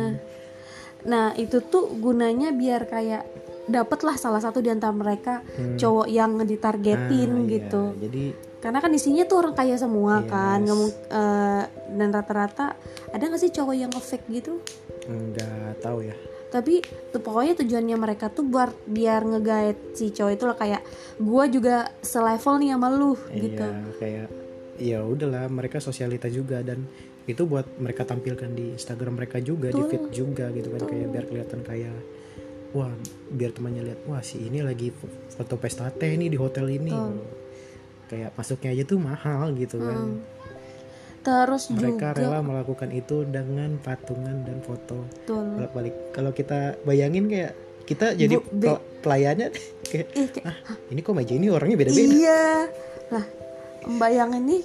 Nah 1.05 1.37
itu 1.37 1.61
tuh 1.61 1.93
gunanya 2.01 2.49
biar 2.57 2.89
kayak 2.89 3.29
dapatlah 3.69 4.17
salah 4.17 4.41
satu 4.41 4.65
di 4.65 4.73
antara 4.73 4.93
mereka 4.93 5.45
cowok 5.77 6.09
yang 6.09 6.41
ditargetin 6.45 7.29
Hmm. 7.29 7.41
Ah, 7.41 7.45
iya. 7.45 7.53
gitu. 7.61 7.83
jadi 8.01 8.25
Karena 8.65 8.81
kan 8.81 8.89
isinya 8.91 9.29
tuh 9.29 9.45
orang 9.45 9.53
kaya 9.53 9.77
semua 9.77 10.25
Yes. 10.25 10.31
kan, 10.33 10.59
nggak 10.65 10.79
eh, 11.13 11.65
dan 12.01 12.09
rata-rata 12.09 12.67
ada 13.13 13.21
nggak 13.21 13.37
sih 13.39 13.53
cowok 13.53 13.75
yang 13.77 13.93
nge-fake 13.93 14.27
gitu? 14.33 14.57
nggak 15.05 15.85
tahu 15.85 16.01
ya 16.01 16.17
Tapi 16.49 16.81
tuh 17.13 17.21
pokoknya 17.21 17.61
tujuannya 17.61 17.97
mereka 17.99 18.33
tuh 18.33 18.47
buat 18.47 18.73
biar 18.89 19.21
ngegaet 19.27 19.93
si 19.93 20.09
cowok 20.09 20.33
itu 20.33 20.45
lah 20.47 20.57
kayak 20.57 20.83
gua 21.19 21.45
juga 21.45 21.93
selevel 22.01 22.63
nih 22.63 22.71
sama 22.73 22.89
lu 22.89 23.13
gitu. 23.35 23.59
Iya, 23.61 23.85
kayak 24.01 24.27
ya 24.81 24.99
udahlah 25.03 25.51
mereka 25.51 25.77
sosialita 25.77 26.31
juga 26.31 26.65
dan 26.65 26.87
itu 27.27 27.43
buat 27.45 27.67
mereka 27.77 28.07
tampilkan 28.07 28.49
di 28.55 28.73
Instagram 28.73 29.19
mereka 29.19 29.43
juga 29.43 29.69
di 29.69 29.83
feed 29.83 30.09
juga 30.09 30.49
gitu 30.51 30.73
kan 30.73 30.83
kayak 30.87 31.09
biar 31.11 31.25
kelihatan 31.27 31.61
kayak 31.61 31.97
wah 32.71 32.91
biar 33.29 33.51
temannya 33.51 33.83
lihat 33.85 34.01
wah 34.07 34.23
si 34.23 34.41
ini 34.41 34.63
lagi 34.63 34.89
fo- 34.89 35.11
foto 35.35 35.59
pesta 35.59 35.91
teh 35.91 36.15
nih 36.15 36.31
di 36.31 36.39
hotel 36.39 36.71
ini 36.71 36.95
kayak 38.15 38.31
masuknya 38.39 38.71
aja 38.71 38.83
tuh 38.87 38.99
mahal 39.03 39.51
gitu 39.59 39.83
kan 39.83 40.23
Terus 41.25 41.73
mereka 41.73 42.13
juga 42.13 42.21
rela 42.21 42.45
melakukan 42.45 42.93
itu 42.93 43.25
dengan 43.25 43.81
patungan 43.81 44.45
dan 44.45 44.61
foto 44.61 45.09
betul. 45.09 45.57
balik 45.57 45.73
balik 45.73 45.95
kalau 46.13 46.31
kita 46.31 46.77
bayangin 46.85 47.27
kayak 47.27 47.57
kita 47.89 48.13
jadi 48.13 48.37
Bu- 48.37 48.45
be- 48.53 48.83
pelayannya 49.01 49.49
kayak 49.91 50.07
kayak, 50.13 50.45
ah 50.45 50.57
ini 50.93 51.01
kok 51.01 51.17
meja 51.17 51.33
ini 51.33 51.49
orangnya 51.49 51.77
beda 51.81 51.91
beda 51.91 52.13
iya. 52.13 52.45
Lah, 53.09 53.25
bayangin 53.99 54.45
nih 54.47 54.65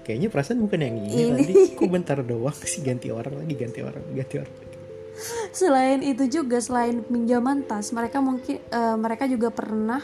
Kayaknya 0.00 0.28
perasaan 0.32 0.58
bukan 0.64 0.80
yang 0.80 0.96
ini, 0.96 1.12
Ini. 1.12 1.30
tadi 1.36 1.54
kok 1.76 1.86
bentar 1.92 2.18
doang 2.24 2.56
sih 2.56 2.80
ganti 2.80 3.12
orang 3.12 3.36
lagi 3.36 3.54
ganti 3.54 3.80
orang 3.84 4.02
ganti 4.10 4.36
orang. 4.40 4.56
selain 5.52 6.00
itu 6.00 6.24
juga 6.40 6.56
selain 6.64 7.04
pinjaman 7.04 7.68
tas 7.68 7.92
mereka 7.92 8.24
mungkin 8.24 8.56
eh, 8.56 8.96
mereka 8.96 9.28
juga 9.28 9.52
pernah 9.52 10.00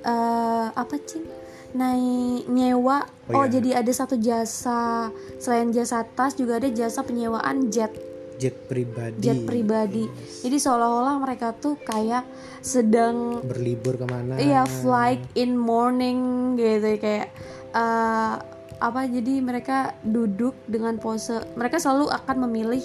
eh 0.00 0.66
apa 0.72 0.96
cing 0.96 1.28
naik 1.74 2.50
nyewa. 2.50 3.06
Oh, 3.30 3.42
oh, 3.42 3.44
iya. 3.46 3.52
jadi 3.58 3.70
ada 3.82 3.92
satu 3.92 4.18
jasa. 4.18 5.10
Selain 5.38 5.70
jasa 5.70 6.02
tas 6.02 6.34
juga 6.34 6.58
ada 6.58 6.68
jasa 6.70 7.02
penyewaan 7.06 7.70
jet. 7.70 7.92
Jet 8.40 8.56
pribadi. 8.66 9.20
jet 9.20 9.44
pribadi. 9.44 10.08
Jadi 10.40 10.56
seolah-olah 10.56 11.20
mereka 11.20 11.52
tuh 11.52 11.76
kayak 11.76 12.24
sedang 12.64 13.44
Berlibur 13.44 14.00
ke 14.00 14.06
mana? 14.08 14.40
iya 14.40 14.64
flight 14.64 15.20
in 15.36 15.60
morning 15.60 16.56
gitu. 16.56 16.96
Kayak 16.96 17.28
eh, 17.76 18.34
apa 18.80 19.00
jadi 19.04 19.44
mereka 19.44 19.92
duduk 20.00 20.56
dengan 20.64 20.96
pose. 20.96 21.36
Mereka 21.52 21.76
selalu 21.76 22.08
akan 22.08 22.36
memilih 22.48 22.80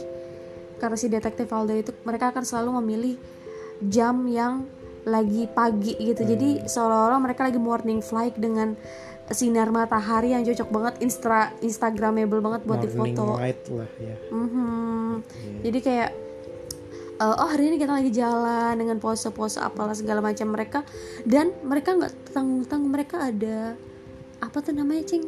karena 0.76 1.00
si 1.00 1.08
detektif 1.08 1.48
Aldo 1.56 1.72
itu 1.72 1.96
mereka 2.04 2.36
akan 2.36 2.44
selalu 2.44 2.84
memilih 2.84 3.16
jam 3.88 4.28
yang 4.28 4.68
lagi 5.06 5.46
pagi 5.48 5.94
gitu. 5.96 6.26
Jadi 6.26 6.66
seolah-olah 6.66 7.22
mereka 7.22 7.46
lagi 7.46 7.62
morning 7.62 8.02
flight 8.02 8.36
dengan 8.36 8.74
sinar 9.26 9.74
matahari 9.74 10.38
yang 10.38 10.46
cocok 10.46 10.70
banget 10.70 10.94
instra 11.02 11.50
instagramable 11.58 12.46
banget 12.46 12.62
buat 12.62 12.78
Morning 12.94 13.18
difoto 13.18 13.42
light 13.42 13.62
lah 13.74 13.90
ya. 13.98 14.16
Mhm. 14.30 15.10
Jadi 15.66 15.80
kayak 15.82 16.10
eh, 17.16 17.36
oh 17.42 17.48
hari 17.50 17.74
ini 17.74 17.78
kita 17.82 17.94
lagi 17.96 18.12
jalan 18.14 18.76
dengan 18.78 18.98
pose-pose 19.02 19.58
apalah 19.58 19.98
segala 19.98 20.22
macam 20.22 20.54
mereka. 20.54 20.86
Dan 21.26 21.54
mereka 21.66 21.98
nggak 21.98 22.14
tanggung-tanggung 22.34 22.92
mereka 22.92 23.30
ada 23.30 23.74
apa 24.42 24.58
tuh 24.62 24.74
namanya 24.78 25.10
cing? 25.10 25.26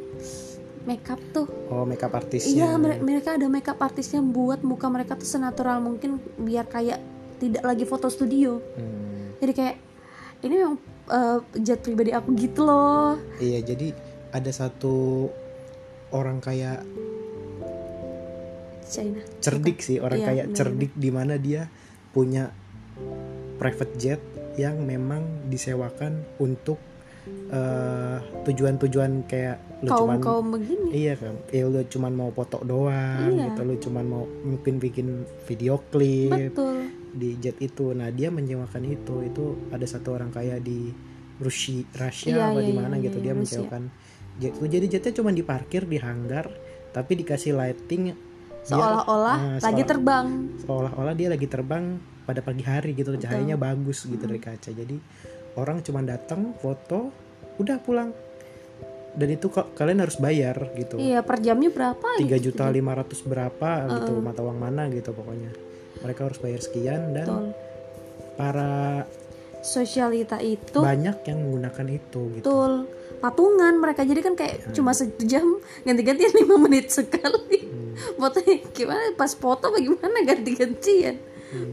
Makeup 0.85 1.19
tuh. 1.33 1.47
Oh 1.67 1.83
makeup 1.83 2.13
iya 2.13 2.19
artisnya. 2.21 2.65
mere- 2.77 3.01
mereka 3.01 3.35
ada 3.35 3.47
makeup 3.49 3.81
artisnya 3.81 4.21
buat 4.21 4.61
muka 4.61 4.87
mereka 4.87 5.17
tuh 5.17 5.27
senatural 5.27 5.81
mungkin 5.81 6.21
biar 6.37 6.69
kayak 6.69 7.01
tidak 7.41 7.63
lagi 7.65 7.83
foto 7.83 8.07
studio. 8.07 8.61
Hmm, 8.77 9.06
jadi 9.37 9.53
kayak 9.53 9.75
ini 10.41 10.53
memang 10.57 10.77
eh, 11.07 11.37
jet 11.61 11.79
pribadi 11.81 12.11
aku 12.11 12.33
gitu 12.35 12.61
loh. 12.63 13.17
Iya 13.37 13.61
jadi 13.63 13.93
ada 14.29 14.51
satu 14.51 15.27
orang 16.11 16.37
kayak 16.39 16.83
China. 18.87 19.19
cerdik 19.43 19.83
sih 19.83 19.99
orang 19.99 20.19
Iya, 20.23 20.27
kayak 20.31 20.45
cerdik 20.55 20.91
di 20.95 21.09
mana 21.11 21.35
dia 21.35 21.67
punya 22.15 22.47
private 23.59 23.93
jet 23.99 24.21
yang 24.55 24.79
memang 24.81 25.47
disewakan 25.51 26.23
untuk 26.39 26.79
eh, 27.51 28.17
tujuan-tujuan 28.47 29.27
kayak 29.27 29.83
lu 29.83 29.91
kaum 29.91 29.99
cuman 30.07 30.17
kaum 30.23 30.45
begini. 30.55 30.89
Iya 30.95 31.13
kan, 31.19 31.35
ya 31.51 31.67
lu 31.67 31.83
cuman 31.83 32.11
mau 32.15 32.31
foto 32.31 32.63
doang 32.63 33.35
Iya. 33.35 33.51
gitu, 33.51 33.61
lu 33.67 33.75
cuman 33.77 34.05
mau 34.07 34.23
mungkin 34.41 34.79
bikin 34.79 35.27
video 35.45 35.77
klip. 35.91 36.55
Betul 36.55 36.96
di 37.17 37.35
jet 37.41 37.57
itu. 37.57 37.91
Nah 37.91 38.13
dia 38.13 38.29
menyewakan 38.29 38.85
itu, 38.85 39.25
itu 39.25 39.43
ada 39.73 39.83
satu 39.83 40.13
orang 40.13 40.29
kaya 40.29 40.61
di 40.61 40.93
Rusia, 41.37 41.81
Rusia 41.93 42.33
Iya, 42.33 42.45
apa 42.49 42.59
iya, 42.61 42.67
di 42.69 42.73
mana 42.73 42.95
iya, 42.97 43.03
gitu 43.09 43.17
iya, 43.19 43.25
dia 43.25 43.33
Rusia. 43.33 43.41
menyewakan 43.59 43.83
jet 44.37 44.53
itu. 44.53 44.65
Jadi 44.69 44.85
jetnya 44.87 45.13
cuma 45.17 45.29
diparkir 45.33 45.83
di 45.83 45.97
hanggar, 45.97 46.45
tapi 46.93 47.11
dikasih 47.17 47.57
lighting 47.57 48.13
seolah-olah 48.63 49.37
Nah, 49.37 49.57
lagi 49.57 49.63
seolah- 49.81 49.87
terbang 49.87 50.27
seolah-olah 50.61 51.13
dia 51.15 51.27
lagi 51.31 51.47
terbang 51.47 51.85
pada 52.23 52.43
pagi 52.43 52.61
hari 52.61 52.91
gitu, 52.93 53.15
cahayanya 53.15 53.55
bagus 53.55 54.03
gitu 54.03 54.19
dari 54.19 54.37
kaca. 54.37 54.69
Jadi 54.69 54.99
orang 55.55 55.79
cuma 55.79 56.03
datang 56.03 56.51
foto, 56.59 57.09
udah 57.57 57.77
pulang. 57.79 58.11
Dan 59.17 59.33
itu 59.33 59.49
kok 59.49 59.73
kalian 59.73 60.05
harus 60.05 60.21
bayar 60.21 60.53
gitu. 60.77 61.01
Iya 61.01 61.25
per 61.25 61.41
jamnya 61.41 61.73
berapa? 61.73 62.05
tiga 62.21 62.37
gitu. 62.37 62.53
juta 62.53 62.69
lima 62.69 62.93
ratus 62.93 63.25
berapa 63.25 63.69
gitu 63.89 64.21
mata 64.21 64.45
uang 64.45 64.59
mana 64.61 64.85
gitu 64.93 65.09
pokoknya 65.09 65.49
mereka 66.01 66.27
harus 66.29 66.39
bayar 66.41 66.61
sekian 66.61 67.13
dan 67.15 67.27
Betul. 67.27 67.45
para 68.39 68.73
Sosialita 69.65 70.37
itu 70.39 70.79
banyak 70.79 71.27
yang 71.27 71.43
menggunakan 71.43 71.87
itu 71.91 72.21
gitu 72.39 72.45
betul 72.45 72.73
patungan 73.17 73.73
mereka 73.81 74.05
jadi 74.05 74.21
kan 74.21 74.37
kayak 74.37 74.71
cuma 74.73 74.93
sejam 74.93 75.57
ganti-gantian 75.83 76.33
lima 76.37 76.55
menit 76.65 76.93
sekali. 76.93 77.65
Fotonya 78.17 78.61
gimana? 78.77 79.13
Pas 79.17 79.33
foto 79.33 79.73
bagaimana 79.73 80.21
ganti-gantian? 80.21 81.17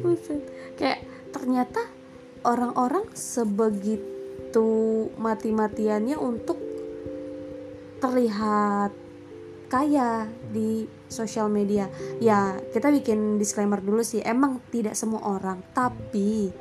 Buset. 0.01 0.41
Kayak 0.81 1.05
ternyata 1.35 1.85
orang-orang 2.47 3.05
sebegitu 3.13 4.69
mati-matiannya 5.21 6.17
untuk 6.17 6.57
terlihat 8.01 8.93
kaya 9.75 10.31
di 10.55 10.87
sosial 11.11 11.51
media 11.51 11.91
ya 12.23 12.55
kita 12.71 12.95
bikin 12.95 13.43
disclaimer 13.43 13.83
dulu 13.83 14.07
sih 14.07 14.23
emang 14.23 14.63
tidak 14.71 14.95
semua 14.95 15.19
orang 15.27 15.59
tapi 15.75 16.55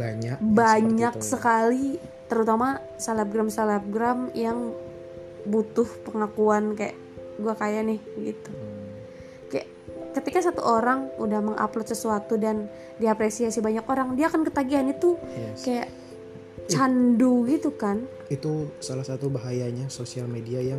banyak 0.00 0.40
banyak 0.40 1.14
itu. 1.20 1.26
sekali 1.26 2.00
terutama 2.32 2.80
selebgram 2.96 3.52
selebgram 3.52 4.32
yang 4.32 4.72
butuh 5.44 5.84
pengakuan 6.08 6.72
kayak 6.72 6.96
gua 7.36 7.52
kaya 7.52 7.84
nih 7.84 8.00
gitu 8.16 8.48
Hmm. 8.52 8.88
kayak 9.52 9.68
ketika 10.16 10.48
satu 10.48 10.64
orang 10.64 11.12
udah 11.20 11.44
mengupload 11.44 11.84
sesuatu 11.84 12.40
dan 12.40 12.72
diapresiasi 12.96 13.60
banyak 13.60 13.84
orang 13.84 14.16
dia 14.16 14.32
akan 14.32 14.48
ketagihan 14.48 14.88
itu 14.88 15.20
Yes. 15.36 15.60
kayak 15.60 15.88
candu 16.70 17.44
gitu 17.50 17.74
kan 17.74 18.04
itu 18.30 18.70
salah 18.78 19.02
satu 19.02 19.26
bahayanya 19.28 19.90
sosial 19.90 20.30
media 20.30 20.62
yang 20.62 20.78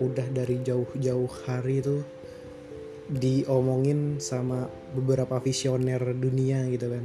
udah 0.00 0.26
dari 0.32 0.58
jauh-jauh 0.60 1.30
hari 1.44 1.78
itu 1.78 2.00
diomongin 3.10 4.16
sama 4.16 4.64
beberapa 4.94 5.38
visioner 5.38 5.98
dunia 6.14 6.62
gitu 6.70 6.88
kan 6.88 7.04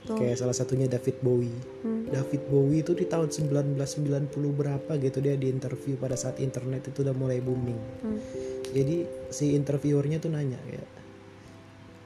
Tuh. 0.00 0.16
kayak 0.16 0.36
salah 0.36 0.52
satunya 0.52 0.84
David 0.84 1.20
Bowie 1.20 1.54
Hmm. 1.80 2.04
David 2.10 2.44
Bowie 2.46 2.82
itu 2.82 2.92
di 2.92 3.06
tahun 3.06 3.30
1990 3.30 3.78
berapa 4.50 4.92
gitu 4.98 5.18
dia 5.18 5.38
di 5.38 5.48
interview 5.48 5.94
pada 5.94 6.12
saat 6.12 6.36
internet 6.36 6.88
itu 6.88 7.00
udah 7.00 7.14
mulai 7.14 7.38
booming 7.38 7.78
Hmm. 8.02 8.18
jadi 8.70 9.06
si 9.30 9.54
interviewernya 9.54 10.18
tuh 10.18 10.28
nanya 10.28 10.58
kayak 10.66 10.88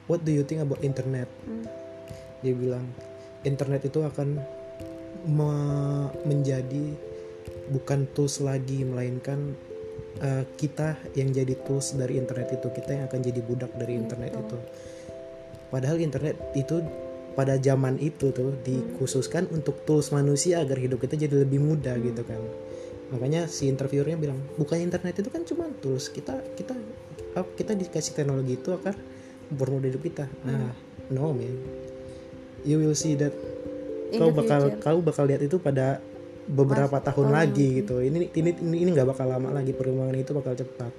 what 0.05 0.21
do 0.21 0.29
you 0.29 0.45
think 0.45 0.61
about 0.61 0.79
internet 0.79 1.25
Hmm. 1.43 1.65
dia 2.39 2.53
bilang 2.53 2.85
internet 3.41 3.83
itu 3.83 3.99
akan 3.99 4.37
me- 5.25 6.13
menjadi 6.23 6.93
bukan 7.65 8.05
tools 8.13 8.37
lagi 8.37 8.85
melainkan 8.85 9.57
uh, 10.21 10.43
kita 10.55 10.95
yang 11.17 11.31
jadi 11.31 11.55
tools 11.63 11.95
dari 11.95 12.19
internet 12.19 12.55
itu 12.55 12.67
kita 12.71 12.91
yang 12.95 13.03
akan 13.07 13.19
jadi 13.19 13.41
budak 13.43 13.71
dari 13.75 13.97
internet 13.97 14.31
itu. 14.35 14.57
Padahal 15.71 15.97
internet 15.99 16.37
itu 16.55 16.79
pada 17.35 17.59
zaman 17.59 17.99
itu 17.99 18.31
tuh 18.31 18.55
dikhususkan 18.63 19.51
untuk 19.51 19.83
tools 19.83 20.15
manusia 20.15 20.63
agar 20.63 20.79
hidup 20.79 21.03
kita 21.03 21.19
jadi 21.19 21.43
lebih 21.43 21.59
mudah 21.59 21.99
gitu 21.99 22.23
kan. 22.23 22.39
Makanya 23.11 23.51
si 23.51 23.67
interviewernya 23.67 24.17
bilang 24.17 24.39
bukan 24.55 24.79
internet 24.79 25.19
itu 25.19 25.29
kan 25.29 25.43
cuma 25.43 25.67
tools 25.83 26.07
kita 26.09 26.39
kita 26.55 26.73
kita 27.59 27.75
dikasih 27.75 28.15
teknologi 28.15 28.55
itu 28.55 28.71
agar 28.71 28.95
mempermudah 29.51 29.87
hidup 29.91 30.03
kita. 30.03 30.25
Nah 30.47 30.71
no 31.11 31.35
man. 31.35 31.59
You 32.65 32.81
will 32.81 32.97
see 32.97 33.13
that 33.19 33.35
In 34.09 34.17
kau 34.23 34.31
bakal 34.31 34.73
future. 34.73 34.81
kau 34.81 34.99
bakal 35.03 35.23
lihat 35.29 35.43
itu 35.43 35.59
pada 35.61 36.01
beberapa 36.45 36.97
tahun 37.01 37.33
lagi 37.33 37.81
gitu. 37.83 38.01
Ini 38.01 38.29
ini 38.33 38.51
ini 38.61 38.77
ini 38.85 38.89
nggak 38.93 39.15
bakal 39.15 39.27
lama 39.29 39.49
lagi 39.53 39.73
perkembangan 39.73 40.15
itu 40.17 40.31
bakal 40.33 40.53
cepat. 40.53 40.93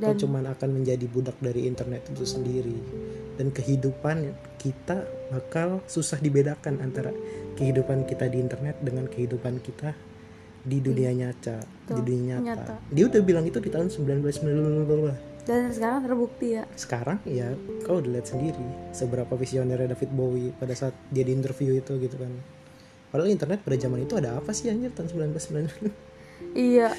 Kau 0.00 0.10
Dan- 0.12 0.18
cuman 0.18 0.44
akan 0.56 0.68
menjadi 0.82 1.04
budak 1.04 1.36
dari 1.38 1.68
internet 1.68 2.08
itu 2.10 2.24
sendiri. 2.24 2.76
Dan 3.36 3.52
kehidupan 3.52 4.32
kita 4.56 5.04
bakal 5.32 5.80
susah 5.88 6.20
dibedakan 6.20 6.80
antara 6.80 7.12
kehidupan 7.56 8.08
kita 8.08 8.28
di 8.28 8.40
internet 8.40 8.80
dengan 8.80 9.08
kehidupan 9.08 9.60
kita 9.60 9.92
di 10.62 10.78
dunia 10.78 11.10
nyata 11.10 11.58
di 11.90 12.00
dunia 12.06 12.38
nyata. 12.38 12.78
nyata. 12.78 12.94
dia 12.94 13.10
udah 13.10 13.22
bilang 13.26 13.42
itu 13.42 13.58
di 13.58 13.66
tahun 13.66 13.90
1990 13.90 15.32
dan 15.42 15.74
sekarang 15.74 16.06
terbukti 16.06 16.54
ya. 16.54 16.64
Sekarang 16.78 17.18
ya 17.26 17.50
kau 17.82 17.98
udah 17.98 18.14
lihat 18.14 18.30
sendiri 18.30 18.62
seberapa 18.94 19.34
visioner 19.34 19.90
David 19.90 20.14
Bowie 20.14 20.54
pada 20.54 20.70
saat 20.70 20.94
dia 21.10 21.26
di 21.26 21.34
interview 21.34 21.74
itu 21.74 21.98
gitu 21.98 22.14
kan 22.14 22.30
padahal 23.12 23.28
internet 23.28 23.60
pada 23.60 23.76
zaman 23.76 24.08
itu 24.08 24.16
ada 24.16 24.40
apa 24.40 24.50
sih 24.56 24.72
anjir 24.72 24.88
tahun 24.96 25.12
1990 25.36 26.56
iya 26.56 26.90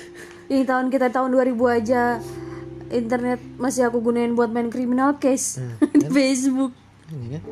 ini 0.48 0.64
tahun 0.64 0.94
kita 0.94 1.10
tahun 1.10 1.34
2000 1.34 1.78
aja 1.82 2.22
internet 2.94 3.42
masih 3.58 3.90
aku 3.90 4.00
gunain 4.00 4.38
buat 4.38 4.54
main 4.54 4.70
criminal 4.70 5.18
case 5.18 5.58
Nah, 5.64 5.90
di 5.98 6.08
Facebook. 6.14 6.74
Ini 7.10 7.28
kan? 7.40 7.44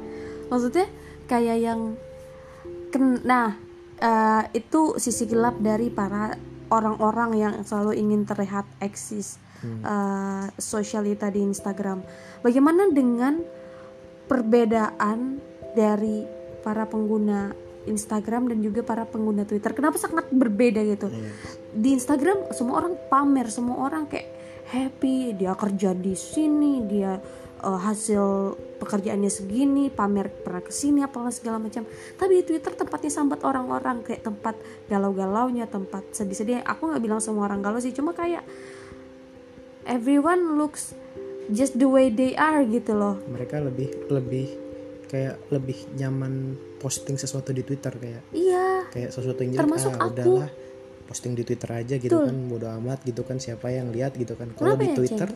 Maksudnya 0.54 0.88
kayak 1.26 1.58
yang 1.58 1.82
ken 2.92 3.24
nah 3.24 3.56
eh, 3.98 4.44
itu 4.54 5.00
sisi 5.00 5.26
gelap 5.26 5.58
dari 5.64 5.88
para 5.88 6.36
orang-orang 6.72 7.32
yang 7.40 7.54
selalu 7.64 7.96
ingin 8.00 8.28
terlihat 8.28 8.68
eksis 8.84 9.40
eh, 9.64 10.46
sosialita 10.60 11.32
di 11.32 11.42
Instagram. 11.42 12.04
Bagaimana 12.44 12.92
dengan 12.92 13.40
perbedaan 14.28 15.40
dari 15.76 16.24
para 16.62 16.86
pengguna 16.88 17.71
Instagram 17.90 18.54
dan 18.54 18.62
juga 18.62 18.86
para 18.86 19.08
pengguna 19.08 19.48
Twitter. 19.48 19.74
Kenapa 19.74 19.98
sangat 19.98 20.30
berbeda 20.30 20.82
gitu? 20.86 21.10
Iya. 21.10 21.32
di 21.72 21.96
Instagram 21.96 22.52
semua 22.52 22.84
orang 22.84 23.00
pamer 23.08 23.48
semua 23.48 23.88
orang 23.88 24.04
kayak 24.04 24.28
happy 24.72 25.36
dia 25.40 25.56
kerja 25.56 25.96
di 25.96 26.16
sini 26.20 26.84
dia 26.84 27.16
eh, 27.64 27.80
hasil 27.80 28.56
pekerjaannya 28.82 29.32
segini 29.32 29.88
pamer 29.88 30.28
pernah 30.32 30.64
ke 30.66 30.74
sini 30.74 31.06
apalah 31.06 31.30
segala 31.30 31.62
macam. 31.62 31.86
Tapi 32.18 32.32
di 32.42 32.44
Twitter 32.44 32.74
tempatnya 32.74 33.12
sambat 33.14 33.46
orang-orang 33.46 34.02
kayak 34.02 34.26
tempat 34.26 34.56
galau-galaunya 34.90 35.70
tempat 35.70 36.02
sedih-sedih. 36.12 36.66
Aku 36.66 36.90
nggak 36.90 37.02
bilang 37.04 37.22
semua 37.22 37.46
orang 37.46 37.62
galau 37.62 37.78
sih 37.78 37.94
cuma 37.94 38.12
kayak 38.12 38.42
everyone 39.86 40.58
looks 40.58 40.94
just 41.52 41.78
the 41.78 41.86
way 41.86 42.10
they 42.10 42.34
are 42.38 42.64
gitu 42.66 42.96
loh. 42.96 43.20
Mereka 43.30 43.62
lebih 43.62 43.90
lebih 44.10 44.71
kayak 45.12 45.36
lebih 45.52 45.76
nyaman 46.00 46.56
posting 46.80 47.20
sesuatu 47.20 47.52
di 47.52 47.68
Twitter 47.68 47.92
kayak 47.92 48.24
iya. 48.32 48.88
kayak 48.88 49.12
sesuatu 49.12 49.44
yang 49.44 49.60
jelek 49.60 49.64
Termasuk 49.68 49.92
ah 49.92 50.08
aku. 50.08 50.12
udahlah 50.16 50.50
posting 51.12 51.36
di 51.36 51.44
Twitter 51.44 51.68
aja 51.68 52.00
gitu 52.00 52.16
kan 52.16 52.32
bodo 52.48 52.72
amat 52.80 53.04
gitu 53.04 53.28
kan 53.28 53.36
siapa 53.36 53.68
yang 53.68 53.92
lihat 53.92 54.16
gitu 54.16 54.40
kan. 54.40 54.56
Kalau 54.56 54.80
di 54.80 54.88
ya, 54.88 54.96
Twitter 54.96 55.28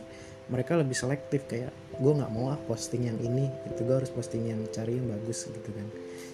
mereka 0.48 0.80
lebih 0.80 0.96
selektif 0.96 1.44
kayak 1.44 1.68
gue 2.00 2.12
nggak 2.16 2.32
mau 2.32 2.48
ah 2.48 2.56
posting 2.56 3.12
yang 3.12 3.18
ini 3.20 3.52
itu 3.68 3.84
gue 3.84 3.92
harus 3.92 4.08
posting 4.08 4.48
yang 4.48 4.64
cari 4.72 4.96
yang 4.96 5.12
bagus 5.12 5.44
gitu 5.52 5.68
kan. 5.68 5.86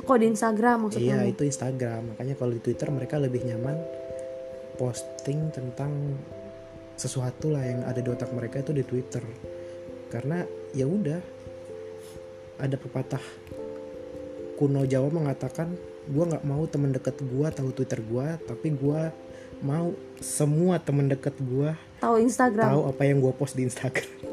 Kok 0.07 0.19
di 0.23 0.27
Instagram 0.31 0.77
maksudnya 0.87 1.19
iya 1.19 1.19
itu 1.27 1.43
Instagram. 1.43 2.15
Makanya 2.15 2.39
kalau 2.39 2.55
di 2.55 2.63
Twitter 2.63 2.89
mereka 2.95 3.19
lebih 3.19 3.43
nyaman 3.43 3.75
posting 4.79 5.51
tentang 5.51 5.91
sesuatu 6.95 7.51
lah 7.51 7.67
yang 7.67 7.83
ada 7.83 7.99
di 7.99 8.07
otak 8.07 8.31
mereka 8.31 8.63
itu 8.63 8.71
di 8.71 8.87
Twitter. 8.87 9.27
Karena 10.07 10.47
ya 10.71 10.87
udah 10.87 11.42
ada 12.63 12.79
pepatah 12.79 13.23
kuno 14.55 14.87
Jawa 14.87 15.11
mengatakan 15.11 15.75
gua 16.07 16.31
nggak 16.31 16.45
mau 16.47 16.63
teman 16.71 16.95
dekat 16.95 17.19
gua 17.27 17.51
tahu 17.51 17.75
Twitter 17.75 17.99
gua 18.07 18.39
tapi 18.39 18.71
gua 18.71 19.11
mau 19.59 19.91
semua 20.23 20.79
teman 20.79 21.11
dekat 21.11 21.35
gua 21.43 21.75
tahu 21.99 22.23
Instagram. 22.23 22.71
tahu 22.71 22.81
apa 22.87 23.03
yang 23.03 23.19
gua 23.19 23.35
post 23.35 23.59
di 23.59 23.67
Instagram. 23.67 24.07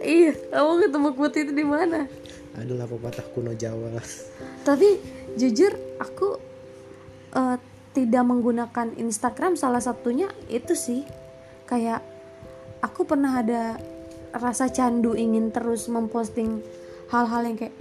Iya 0.00 0.32
kamu 0.32 0.72
ketemu 0.88 1.08
quote 1.12 1.38
itu 1.44 1.52
di 1.52 1.60
mana? 1.60 2.08
Adalah 2.56 2.88
pepatah 2.88 3.20
kuno 3.36 3.52
Jawa. 3.52 4.00
Tapi 4.64 4.96
jujur 5.36 5.76
aku 6.00 6.40
eh, 7.36 7.56
tidak 7.92 8.24
menggunakan 8.24 8.96
Instagram 8.96 9.60
salah 9.60 9.84
satunya 9.84 10.32
itu 10.48 10.72
sih. 10.72 11.04
Kayak 11.68 12.00
aku 12.80 13.04
pernah 13.04 13.44
ada 13.44 13.76
rasa 14.32 14.72
candu 14.72 15.12
ingin 15.12 15.52
terus 15.52 15.84
memposting 15.92 16.64
hal-hal 17.10 17.42
yang 17.42 17.56
kayak 17.58 17.74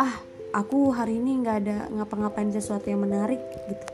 ah 0.00 0.24
aku 0.56 0.90
hari 0.90 1.20
ini 1.20 1.44
nggak 1.44 1.56
ada 1.64 1.76
ngapa-ngapain 1.92 2.48
sesuatu 2.50 2.88
yang 2.88 3.04
menarik 3.04 3.38
gitu. 3.68 3.86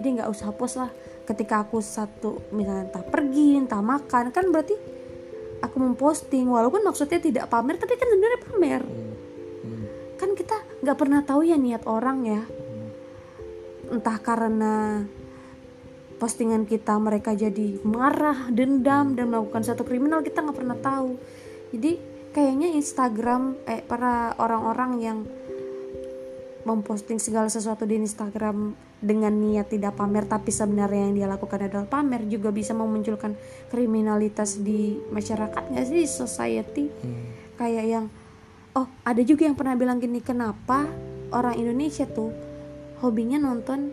Jadi 0.00 0.06
nggak 0.18 0.28
usah 0.32 0.50
post 0.56 0.80
lah. 0.80 0.90
Ketika 1.22 1.62
aku 1.62 1.78
satu 1.78 2.42
misalnya 2.50 2.90
entah 2.90 3.04
pergi 3.04 3.60
entah 3.60 3.84
makan 3.84 4.32
kan 4.32 4.44
berarti 4.48 4.74
aku 5.60 5.76
memposting. 5.78 6.48
Walaupun 6.48 6.82
maksudnya 6.82 7.20
tidak 7.20 7.46
pamer 7.52 7.76
tapi 7.78 7.94
kan 7.94 8.08
sebenarnya 8.08 8.40
pamer. 8.48 8.82
Hmm. 8.82 9.84
kan 10.18 10.38
kita 10.38 10.56
nggak 10.82 10.98
pernah 10.98 11.20
tahu 11.22 11.40
ya 11.46 11.60
niat 11.60 11.84
orang 11.86 12.18
ya. 12.26 12.42
Entah 13.92 14.18
karena 14.18 15.04
postingan 16.16 16.64
kita 16.64 16.94
mereka 17.02 17.34
jadi 17.34 17.82
marah 17.82 18.46
dendam 18.48 19.18
dan 19.18 19.26
melakukan 19.26 19.66
satu 19.66 19.82
kriminal 19.82 20.22
kita 20.24 20.40
nggak 20.40 20.58
pernah 20.58 20.78
tahu. 20.78 21.18
Jadi 21.74 22.11
kayaknya 22.32 22.72
Instagram 22.74 23.60
eh 23.68 23.84
para 23.84 24.32
orang-orang 24.40 24.92
yang 25.00 25.18
memposting 26.64 27.18
segala 27.18 27.50
sesuatu 27.50 27.84
di 27.84 27.98
Instagram 28.00 28.72
dengan 29.02 29.34
niat 29.34 29.66
tidak 29.66 29.98
pamer 29.98 30.30
tapi 30.30 30.54
sebenarnya 30.54 31.10
yang 31.10 31.14
dia 31.18 31.26
lakukan 31.26 31.58
adalah 31.58 31.90
pamer 31.90 32.22
juga 32.30 32.54
bisa 32.54 32.70
memunculkan 32.70 33.34
kriminalitas 33.68 34.62
di 34.62 34.94
masyarakat 35.10 35.74
nggak 35.74 35.84
sih 35.90 36.06
di 36.06 36.08
society? 36.08 36.84
Kayak 37.58 37.84
yang 37.86 38.04
oh 38.78 38.86
ada 39.02 39.22
juga 39.26 39.44
yang 39.50 39.58
pernah 39.58 39.74
bilang 39.74 39.98
gini 39.98 40.22
kenapa 40.22 40.86
orang 41.34 41.58
Indonesia 41.58 42.06
tuh 42.06 42.30
hobinya 43.02 43.42
nonton 43.42 43.90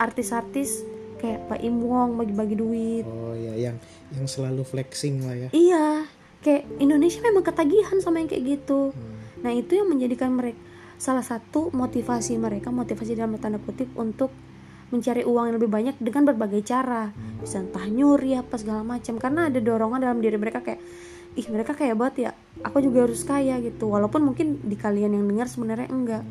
artis-artis 0.00 0.82
kayak 1.20 1.44
Pak 1.52 1.60
Im 1.60 1.84
Wong 1.84 2.16
bagi-bagi 2.16 2.56
duit? 2.56 3.04
Oh 3.04 3.36
ya 3.36 3.52
yang 3.54 3.76
yang 4.16 4.24
selalu 4.24 4.64
flexing 4.64 5.20
lah 5.20 5.36
ya. 5.36 5.48
Iya 5.52 6.08
kayak 6.44 6.68
Indonesia 6.76 7.24
memang 7.24 7.40
ketagihan 7.40 7.96
sama 8.04 8.20
yang 8.20 8.28
kayak 8.28 8.44
gitu. 8.60 8.92
Nah 9.40 9.52
itu 9.56 9.80
yang 9.80 9.88
menjadikan 9.88 10.30
mereka 10.36 10.60
salah 11.00 11.24
satu 11.24 11.72
motivasi 11.74 12.38
mereka 12.38 12.70
motivasi 12.70 13.18
dalam 13.18 13.34
tanda 13.40 13.58
kutip 13.58 13.90
untuk 13.98 14.30
mencari 14.92 15.26
uang 15.26 15.50
yang 15.50 15.56
lebih 15.58 15.70
banyak 15.72 15.96
dengan 15.98 16.28
berbagai 16.28 16.62
cara. 16.62 17.10
Bisa 17.40 17.64
entah 17.64 17.88
nyuri 17.88 18.38
apa 18.38 18.54
segala 18.60 18.84
macam. 18.84 19.16
Karena 19.18 19.48
ada 19.48 19.58
dorongan 19.58 20.04
dalam 20.04 20.20
diri 20.20 20.36
mereka 20.38 20.60
kayak 20.60 20.80
ih 21.34 21.50
mereka 21.50 21.74
kaya 21.74 21.98
banget 21.98 22.30
ya 22.30 22.30
aku 22.62 22.78
juga 22.84 23.08
harus 23.08 23.24
kaya 23.24 23.58
gitu. 23.58 23.90
Walaupun 23.90 24.22
mungkin 24.22 24.60
di 24.62 24.76
kalian 24.78 25.16
yang 25.16 25.24
dengar 25.26 25.48
sebenarnya 25.50 25.88
enggak 25.90 26.22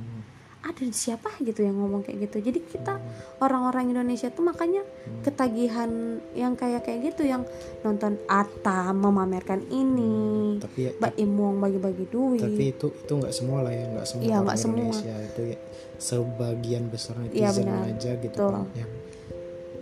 ada 0.63 0.79
siapa 0.89 1.27
gitu 1.43 1.59
yang 1.59 1.75
ngomong 1.75 2.01
kayak 2.01 2.23
gitu 2.25 2.39
jadi 2.39 2.59
kita 2.63 2.95
orang-orang 3.37 3.91
Indonesia 3.91 4.31
tuh 4.31 4.47
makanya 4.47 4.79
ketagihan 5.19 5.91
yang 6.33 6.55
kayak 6.55 6.87
kayak 6.87 7.11
gitu 7.11 7.27
yang 7.27 7.43
nonton 7.83 8.15
Atta 8.25 8.89
memamerkan 8.89 9.59
ini 9.67 10.55
tapi 10.63 10.87
ya, 10.87 10.91
Mbak 10.95 11.13
Imong 11.19 11.59
bagi-bagi 11.59 12.05
duit 12.07 12.39
tapi 12.39 12.71
itu 12.71 12.87
itu 12.89 13.11
nggak 13.11 13.33
semua 13.35 13.59
lah 13.61 13.75
ya 13.75 13.85
nggak 13.91 14.07
semua 14.07 14.23
Iya, 14.23 14.37
orang 14.39 14.55
semua. 14.55 14.77
Indonesia 14.87 15.13
itu 15.19 15.41
ya 15.51 15.57
sebagian 15.99 16.83
besar 16.87 17.15
Iya, 17.19 17.51
netizen 17.51 17.65
benar. 17.67 17.83
aja 17.91 18.11
gitu 18.17 18.37
kan 18.39 18.65
yang 18.73 18.91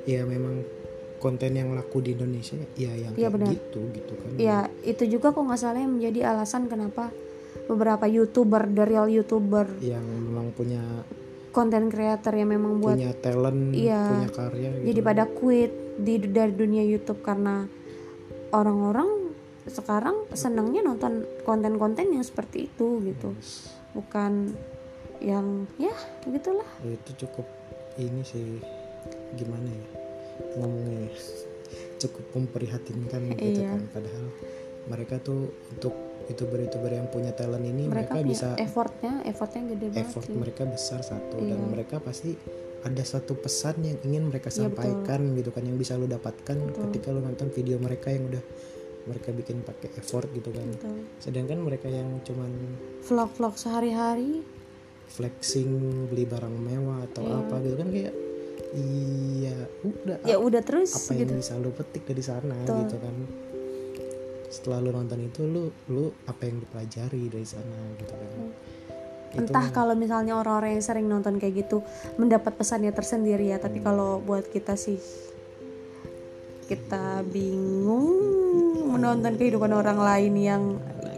ya 0.02 0.22
memang 0.26 0.56
konten 1.22 1.54
yang 1.54 1.70
laku 1.78 2.02
di 2.02 2.18
Indonesia 2.18 2.58
ya 2.74 2.90
yang 2.90 3.14
Iya, 3.14 3.30
kayak 3.30 3.34
benar. 3.38 3.54
gitu 3.54 3.82
gitu 3.94 4.14
kan 4.18 4.30
ya 4.34 4.58
itu 4.82 5.04
juga 5.08 5.30
kok 5.30 5.46
nggak 5.46 5.62
salah 5.62 5.78
yang 5.78 5.94
menjadi 5.94 6.34
alasan 6.34 6.66
kenapa 6.66 7.14
beberapa 7.68 8.06
youtuber 8.06 8.68
the 8.68 8.84
real 8.84 9.08
youtuber 9.08 9.68
yang 9.80 10.04
memang 10.04 10.52
punya 10.52 10.82
konten 11.52 11.92
creator 11.92 12.32
yang 12.32 12.50
memang 12.50 12.80
buat 12.80 12.96
punya 12.96 13.12
talent 13.20 13.76
Iya. 13.76 14.02
punya 14.08 14.30
karya 14.32 14.70
gitu 14.72 14.86
jadi 14.88 15.00
pada 15.04 15.24
quit 15.28 15.72
di 16.00 16.14
dari 16.24 16.54
dunia 16.56 16.84
YouTube 16.84 17.20
karena 17.22 17.68
orang-orang 18.52 19.32
sekarang 19.68 20.26
senangnya 20.34 20.82
nonton 20.82 21.22
konten-konten 21.46 22.10
yang 22.10 22.26
seperti 22.26 22.66
itu 22.66 23.00
gitu 23.06 23.36
bukan 23.94 24.56
yang 25.22 25.70
ya 25.78 25.94
gitulah 26.26 26.66
itu 26.82 27.28
cukup 27.28 27.46
ini 28.02 28.26
sih 28.26 28.58
gimana 29.38 29.70
ya 29.70 29.88
ngomongnya 30.58 31.06
ya. 31.06 31.12
cukup 32.02 32.26
memprihatinkan 32.34 33.22
gitu 33.38 33.62
Iya. 33.62 33.70
kan 33.78 33.82
padahal 33.94 34.26
mereka 34.92 35.16
tuh 35.18 35.48
untuk 35.72 35.96
youtuber-youtuber 36.28 36.92
yang 36.92 37.08
punya 37.08 37.32
talent 37.32 37.64
ini 37.64 37.88
mereka, 37.88 38.14
mereka, 38.14 38.28
bisa 38.28 38.48
effortnya 38.56 39.24
effortnya 39.24 39.62
gede 39.68 39.88
banget 39.90 40.04
effort 40.06 40.28
sih. 40.28 40.36
mereka 40.36 40.64
besar 40.66 41.00
satu 41.02 41.40
dan 41.40 41.58
Iya. 41.58 41.68
mereka 41.68 41.96
pasti 41.98 42.36
ada 42.82 43.04
satu 43.04 43.34
pesan 43.36 43.82
yang 43.82 43.98
ingin 44.04 44.24
mereka 44.28 44.50
Iya, 44.50 44.68
betul. 44.68 44.68
sampaikan 44.70 45.22
gitu 45.34 45.50
kan 45.50 45.64
yang 45.64 45.78
bisa 45.78 45.96
lu 45.96 46.06
dapatkan 46.06 46.58
ketika 46.88 47.08
lu 47.10 47.20
nonton 47.20 47.48
video 47.50 47.78
mereka 47.78 48.10
yang 48.10 48.28
udah 48.28 48.44
mereka 49.02 49.30
bikin 49.32 49.62
pakai 49.62 49.90
effort 49.98 50.30
gitu 50.30 50.50
kan 50.50 50.68
Betul. 50.68 50.98
sedangkan 51.18 51.58
mereka 51.58 51.88
yang 51.88 52.22
cuman 52.22 52.52
vlog-vlog 53.02 53.58
sehari-hari 53.58 54.46
flexing 55.10 55.70
beli 56.08 56.24
barang 56.24 56.54
mewah 56.54 57.04
atau 57.04 57.26
apa 57.28 57.60
gitu 57.60 57.76
kan 57.76 57.90
kayak 57.90 58.14
iya 58.72 59.58
udah 59.84 60.18
ya 60.24 60.38
udah 60.40 60.62
terus 60.64 60.96
apa 60.96 61.18
gitu 61.18 61.28
yang 61.28 61.42
bisa 61.44 61.54
lu 61.60 61.74
petik 61.74 62.04
dari 62.06 62.24
sana 62.24 62.56
Betul. 62.62 62.78
gitu 62.86 62.98
kan 63.02 63.16
setelah 64.52 64.84
lu 64.84 64.92
nonton 64.92 65.20
itu 65.24 65.48
lu 65.48 65.72
lu 65.88 66.12
apa 66.28 66.44
yang 66.44 66.60
dipelajari 66.60 67.32
dari 67.32 67.48
sana 67.48 67.80
gitu 67.96 68.14
kan 68.14 68.30
Itu 69.32 69.48
entah 69.48 69.68
kalau 69.72 69.96
misalnya 69.96 70.36
orang-orang 70.36 70.76
yang 70.76 70.84
sering 70.84 71.08
nonton 71.08 71.40
kayak 71.40 71.64
gitu 71.64 71.80
mendapat 72.20 72.52
pesannya 72.52 72.92
tersendiri 72.92 73.56
ya 73.56 73.64
tapi 73.64 73.80
kalau 73.80 74.20
buat 74.20 74.52
kita 74.52 74.76
sih 74.76 75.00
kita 76.68 77.24
bingung 77.32 78.12
menonton 78.92 79.40
kehidupan 79.40 79.72
orang 79.72 80.00
lain 80.00 80.34
yang 80.36 80.64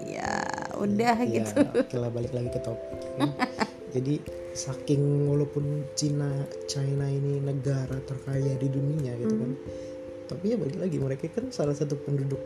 ya 0.05 0.45
udah 0.77 1.17
ya 1.25 1.41
gitu 1.41 1.61
oke 1.61 1.97
lah 1.97 2.09
balik 2.13 2.33
lagi 2.37 2.49
ke 2.53 2.61
topik 2.61 3.01
ya. 3.17 3.25
jadi 3.97 4.21
saking 4.53 5.29
walaupun 5.33 5.85
Cina 5.97 6.29
China 6.69 7.09
ini 7.09 7.41
negara 7.41 7.97
terkaya 8.05 8.53
di 8.61 8.69
dunia 8.69 9.17
gitu 9.17 9.35
kan 9.41 9.51
Hmm. 9.53 10.29
tapi 10.29 10.53
ya 10.53 10.57
balik 10.57 10.77
lagi 10.79 10.97
mereka 10.97 11.25
kan 11.29 11.51
salah 11.53 11.75
satu 11.77 11.99
penduduk 11.99 12.39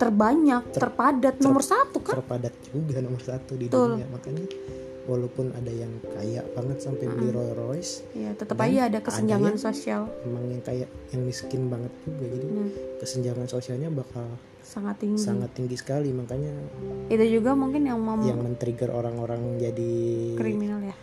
terbanyak 0.00 0.62
terpadat 0.72 1.34
nomor 1.38 1.60
satu 1.60 2.00
kan? 2.00 2.16
terpadat 2.16 2.54
juga 2.72 2.98
nomor 2.98 3.20
satu 3.20 3.52
di 3.54 3.68
Betul. 3.68 4.00
dunia. 4.00 4.06
Makanya 4.08 4.44
walaupun 5.04 5.52
ada 5.52 5.68
yang 5.68 5.90
kaya 6.08 6.40
banget 6.50 6.78
sampai 6.80 7.04
beli 7.04 7.28
Rolls 7.28 7.52
Royce 7.52 7.92
ya 8.12 8.30
tetap 8.32 8.56
aja 8.56 8.86
ada 8.86 8.98
kesenjangan 8.98 9.52
ada 9.52 9.54
yang- 9.54 9.60
sosial. 9.60 10.02
Emang 10.22 10.44
yang 10.48 10.62
kayak 10.62 10.88
yang 11.10 11.22
miskin 11.22 11.66
banget 11.66 11.92
juga. 12.00 12.24
Jadi 12.26 12.46
Nah, 12.48 12.68
kesenjangan 12.98 13.46
sosialnya 13.46 13.88
bakal 13.90 14.26
sangat 14.62 14.96
tinggi. 14.98 15.18
sangat 15.18 15.50
tinggi 15.52 15.76
sekali. 15.76 16.08
Makanya 16.10 16.52
itu 17.08 17.24
juga 17.36 17.52
mungkin 17.52 17.84
yang 17.84 17.98
mem 17.98 18.22
yang 18.24 18.38
men-trigger 18.38 18.88
orang-orang 18.88 19.58
jadi 19.58 19.92
kriminal 20.34 20.80
ya? 20.80 20.96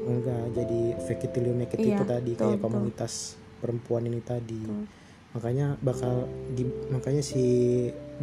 Enggak 0.00 0.56
jadi 0.56 0.80
fake 0.98 1.24
it 1.24 1.30
till 1.30 1.44
you 1.44 1.52
make 1.52 1.70
it 1.70 1.78
Iya, 1.78 1.92
itu 1.92 2.04
tadi 2.04 2.30
betul, 2.32 2.40
kayak 2.40 2.56
betul. 2.56 2.64
komunitas 2.64 3.12
perempuan 3.58 4.02
ini 4.06 4.20
tadi. 4.20 4.60
Betul. 4.62 4.86
makanya 5.30 5.78
bakal 5.78 6.26
di 6.50 6.66
makanya 6.90 7.22
si 7.22 7.38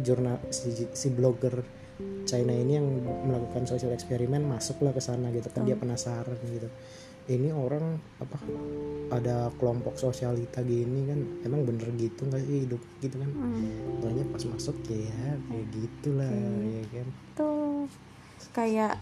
jurnal 0.02 0.38
si, 0.50 0.86
si 0.92 1.08
blogger 1.10 1.62
China 2.28 2.54
ini 2.54 2.78
yang 2.78 2.86
melakukan 3.26 3.66
social 3.66 3.90
eksperimen 3.90 4.46
masuklah 4.46 4.94
ke 4.94 5.02
sana 5.02 5.34
gitu 5.34 5.50
kan 5.50 5.66
dia 5.66 5.74
penasaran 5.74 6.38
gitu. 6.46 6.70
Ini 7.28 7.52
orang 7.52 8.00
apa 8.24 8.40
ada 9.12 9.52
kelompok 9.60 10.00
sosialita 10.00 10.64
gini 10.64 11.04
kan 11.04 11.20
emang 11.44 11.68
bener 11.68 11.92
gitu 12.00 12.24
nggak 12.24 12.40
sih 12.40 12.64
hidup 12.64 12.82
gitu 13.04 13.20
kan? 13.20 13.30
Hmm, 13.34 14.32
pas 14.32 14.44
masuk 14.48 14.76
ya 14.88 15.36
kayak 15.50 15.66
gitulah 15.74 16.32
ya 16.32 16.82
kan? 16.88 17.08
Tuh 17.36 17.84
kayak 18.54 18.94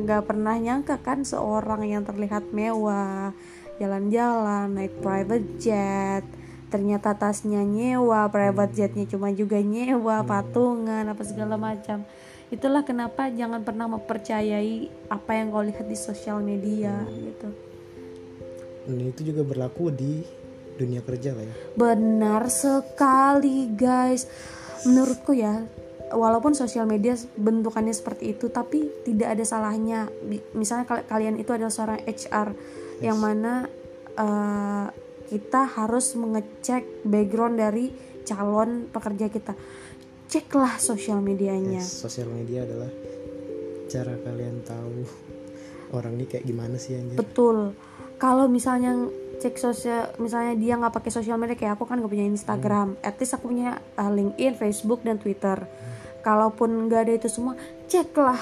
nggak 0.00 0.22
pernah 0.26 0.56
nyangka 0.56 0.96
kan 1.04 1.22
seorang 1.22 1.86
yang 1.86 2.02
terlihat 2.02 2.50
mewah 2.50 3.36
jalan-jalan 3.78 4.76
naik 4.76 4.92
private 5.00 5.46
jet 5.60 6.24
ternyata 6.70 7.12
tasnya 7.18 7.66
nyewa 7.66 8.30
private 8.30 8.72
jetnya 8.72 9.04
cuma 9.10 9.34
juga 9.34 9.58
nyewa 9.58 10.22
patungan 10.22 11.04
apa 11.04 11.22
segala 11.26 11.58
macam. 11.58 12.06
Itulah 12.50 12.82
kenapa 12.82 13.30
jangan 13.30 13.62
pernah 13.62 13.86
mempercayai 13.86 14.90
apa 15.10 15.30
yang 15.38 15.54
kau 15.54 15.62
lihat 15.62 15.86
di 15.86 15.94
sosial 15.94 16.42
media 16.42 17.06
gitu. 17.10 17.48
Dan 18.90 18.98
itu 19.06 19.20
juga 19.22 19.46
berlaku 19.46 19.94
di 19.94 20.24
dunia 20.74 21.04
kerja 21.04 21.36
lah 21.36 21.44
ya. 21.44 21.54
Benar 21.76 22.48
sekali 22.48 23.70
guys. 23.70 24.26
Menurutku 24.88 25.36
ya 25.36 25.60
Walaupun 26.10 26.58
sosial 26.58 26.90
media 26.90 27.14
bentukannya 27.38 27.94
seperti 27.94 28.34
itu 28.34 28.50
Tapi 28.50 29.04
tidak 29.06 29.36
ada 29.38 29.44
salahnya. 29.46 30.10
Misalnya 30.56 30.88
kal- 30.88 31.06
kalian 31.06 31.38
itu 31.38 31.52
adalah 31.54 31.70
seorang 31.70 32.00
HR 32.02 32.56
Yang 32.98 33.18
mana 33.20 33.52
eh, 34.16 34.86
Kita 35.30 35.62
harus 35.78 36.18
mengecek 36.18 37.06
background 37.06 37.62
dari 37.62 37.86
calon 38.26 38.90
pekerja 38.90 39.30
kita 39.30 39.54
Ceklah 40.30 40.78
sosial 40.82 41.22
medianya 41.22 41.82
Yes, 41.82 42.02
sosial 42.02 42.30
media 42.30 42.66
adalah 42.66 42.90
cara 43.90 44.14
kalian 44.14 44.62
tahu 44.62 45.02
orang 45.94 46.14
ini 46.18 46.26
kayak 46.30 46.46
gimana 46.46 46.78
sih 46.78 46.94
anjir 46.94 47.18
Betul. 47.18 47.74
Kalau 48.20 48.46
misalnya 48.46 49.10
cek 49.40 49.56
sosial, 49.56 50.12
misalnya 50.20 50.54
dia 50.54 50.76
nggak 50.76 50.92
pakai 50.92 51.10
sosial 51.10 51.40
media 51.40 51.56
kayak 51.56 51.80
aku 51.80 51.88
kan 51.88 51.98
nggak 51.98 52.12
punya 52.12 52.28
Instagram, 52.28 53.00
at 53.00 53.16
least 53.16 53.32
aku 53.32 53.48
punya 53.48 53.80
uh, 53.96 54.12
LinkedIn, 54.12 54.54
Facebook 54.60 55.00
dan 55.00 55.16
Twitter. 55.16 55.64
Kalaupun 56.20 56.86
nggak 56.86 57.00
ada 57.08 57.12
itu 57.16 57.28
semua, 57.32 57.56
ceklah 57.88 58.36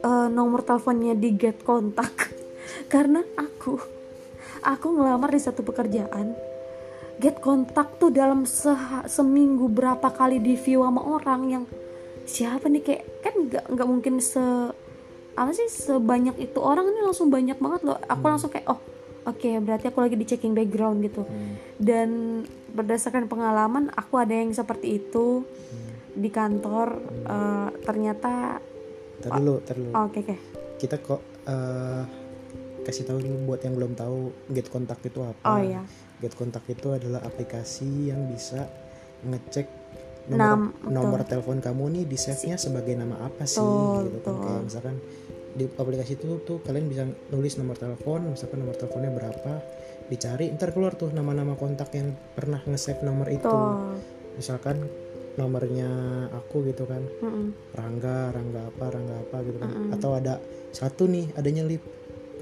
uh, 0.00 0.32
nomor 0.32 0.64
teleponnya 0.64 1.12
di 1.12 1.36
get 1.36 1.60
kontak. 1.60 2.32
Karena 2.92 3.20
aku, 3.36 3.76
aku 4.62 4.86
ngelamar 4.94 5.30
di 5.34 5.40
satu 5.42 5.60
pekerjaan. 5.60 6.32
Get 7.20 7.38
kontak 7.38 8.00
tuh 8.00 8.08
dalam 8.08 8.48
seha- 8.48 9.06
seminggu 9.06 9.68
berapa 9.68 10.08
kali 10.10 10.40
di 10.40 10.56
view 10.56 10.82
sama 10.82 11.02
orang 11.02 11.40
yang 11.46 11.64
siapa 12.22 12.70
nih 12.70 12.82
kayak 12.82 13.02
kan 13.20 13.34
nggak 13.36 13.64
nggak 13.68 13.88
mungkin 13.90 14.22
se 14.22 14.40
apa 15.32 15.50
sih 15.50 15.66
sebanyak 15.66 16.38
itu 16.38 16.58
orang 16.60 16.86
ini 16.88 17.02
langsung 17.02 17.28
banyak 17.28 17.58
banget 17.58 17.80
loh. 17.84 17.98
Aku 18.08 18.24
langsung 18.26 18.50
kayak 18.50 18.66
oh 18.70 18.80
oke 19.22 19.50
berarti 19.62 19.90
aku 19.90 19.98
lagi 20.02 20.16
di 20.16 20.26
checking 20.26 20.54
background 20.56 21.04
gitu. 21.04 21.22
Dan 21.76 22.42
berdasarkan 22.72 23.28
pengalaman 23.28 23.92
aku 23.92 24.16
ada 24.16 24.32
yang 24.32 24.50
seperti 24.50 25.02
itu 25.02 25.44
di 26.12 26.28
kantor 26.28 27.00
eh, 27.28 27.68
ternyata 27.84 28.60
dulu, 29.22 29.62
ntar 29.62 29.76
dulu. 29.78 29.90
oh, 29.94 30.02
oke 30.08 30.18
oke. 30.20 30.36
Kita 30.76 30.96
kok 30.98 31.20
eh, 31.46 32.02
kasih 32.82 33.06
tahu 33.06 33.18
dulu 33.22 33.36
buat 33.48 33.60
yang 33.62 33.74
belum 33.74 33.92
tahu 33.94 34.30
Get 34.50 34.68
Contact 34.68 35.02
itu 35.06 35.22
apa. 35.22 35.46
oh 35.46 35.60
ya 35.62 35.82
Get 36.18 36.34
Contact 36.34 36.66
itu 36.66 36.88
adalah 36.90 37.22
aplikasi 37.22 38.10
yang 38.10 38.26
bisa 38.28 38.66
ngecek 39.22 39.66
Nam- 40.30 40.70
nomor, 40.86 41.18
nomor 41.18 41.20
telepon 41.26 41.58
kamu 41.58 41.84
nih 41.98 42.04
di 42.06 42.14
save-nya 42.14 42.54
sebagai 42.54 42.94
nama 42.94 43.26
apa 43.26 43.42
sih 43.42 43.58
Betul, 43.58 44.06
gitu 44.06 44.06
kan. 44.06 44.14
betul. 44.14 44.36
Kayak 44.38 44.62
misalkan 44.70 44.96
di 45.52 45.64
aplikasi 45.68 46.12
itu 46.16 46.28
tuh 46.46 46.58
kalian 46.62 46.86
bisa 46.88 47.02
nulis 47.28 47.58
nomor 47.58 47.76
telepon, 47.76 48.30
misalkan 48.30 48.62
nomor 48.62 48.72
teleponnya 48.78 49.12
berapa, 49.12 49.52
dicari 50.08 50.48
ntar 50.54 50.70
keluar 50.72 50.94
tuh 50.94 51.10
nama-nama 51.10 51.58
kontak 51.58 51.90
yang 51.92 52.14
pernah 52.38 52.62
nge-save 52.64 53.02
nomor 53.02 53.28
itu. 53.28 53.44
tuh 53.44 53.98
Misalkan 54.38 54.86
nomornya 55.36 55.90
aku 56.32 56.64
gitu 56.70 56.88
kan. 56.88 57.02
Mm-mm. 57.20 57.52
Rangga, 57.74 58.32
Rangga 58.32 58.62
apa, 58.68 58.84
Rangga 58.94 59.16
apa 59.20 59.36
gitu 59.44 59.58
kan. 59.60 59.70
Atau 59.92 60.10
ada 60.16 60.40
satu 60.72 61.04
nih, 61.04 61.34
ada 61.36 61.48
nyelip 61.50 61.82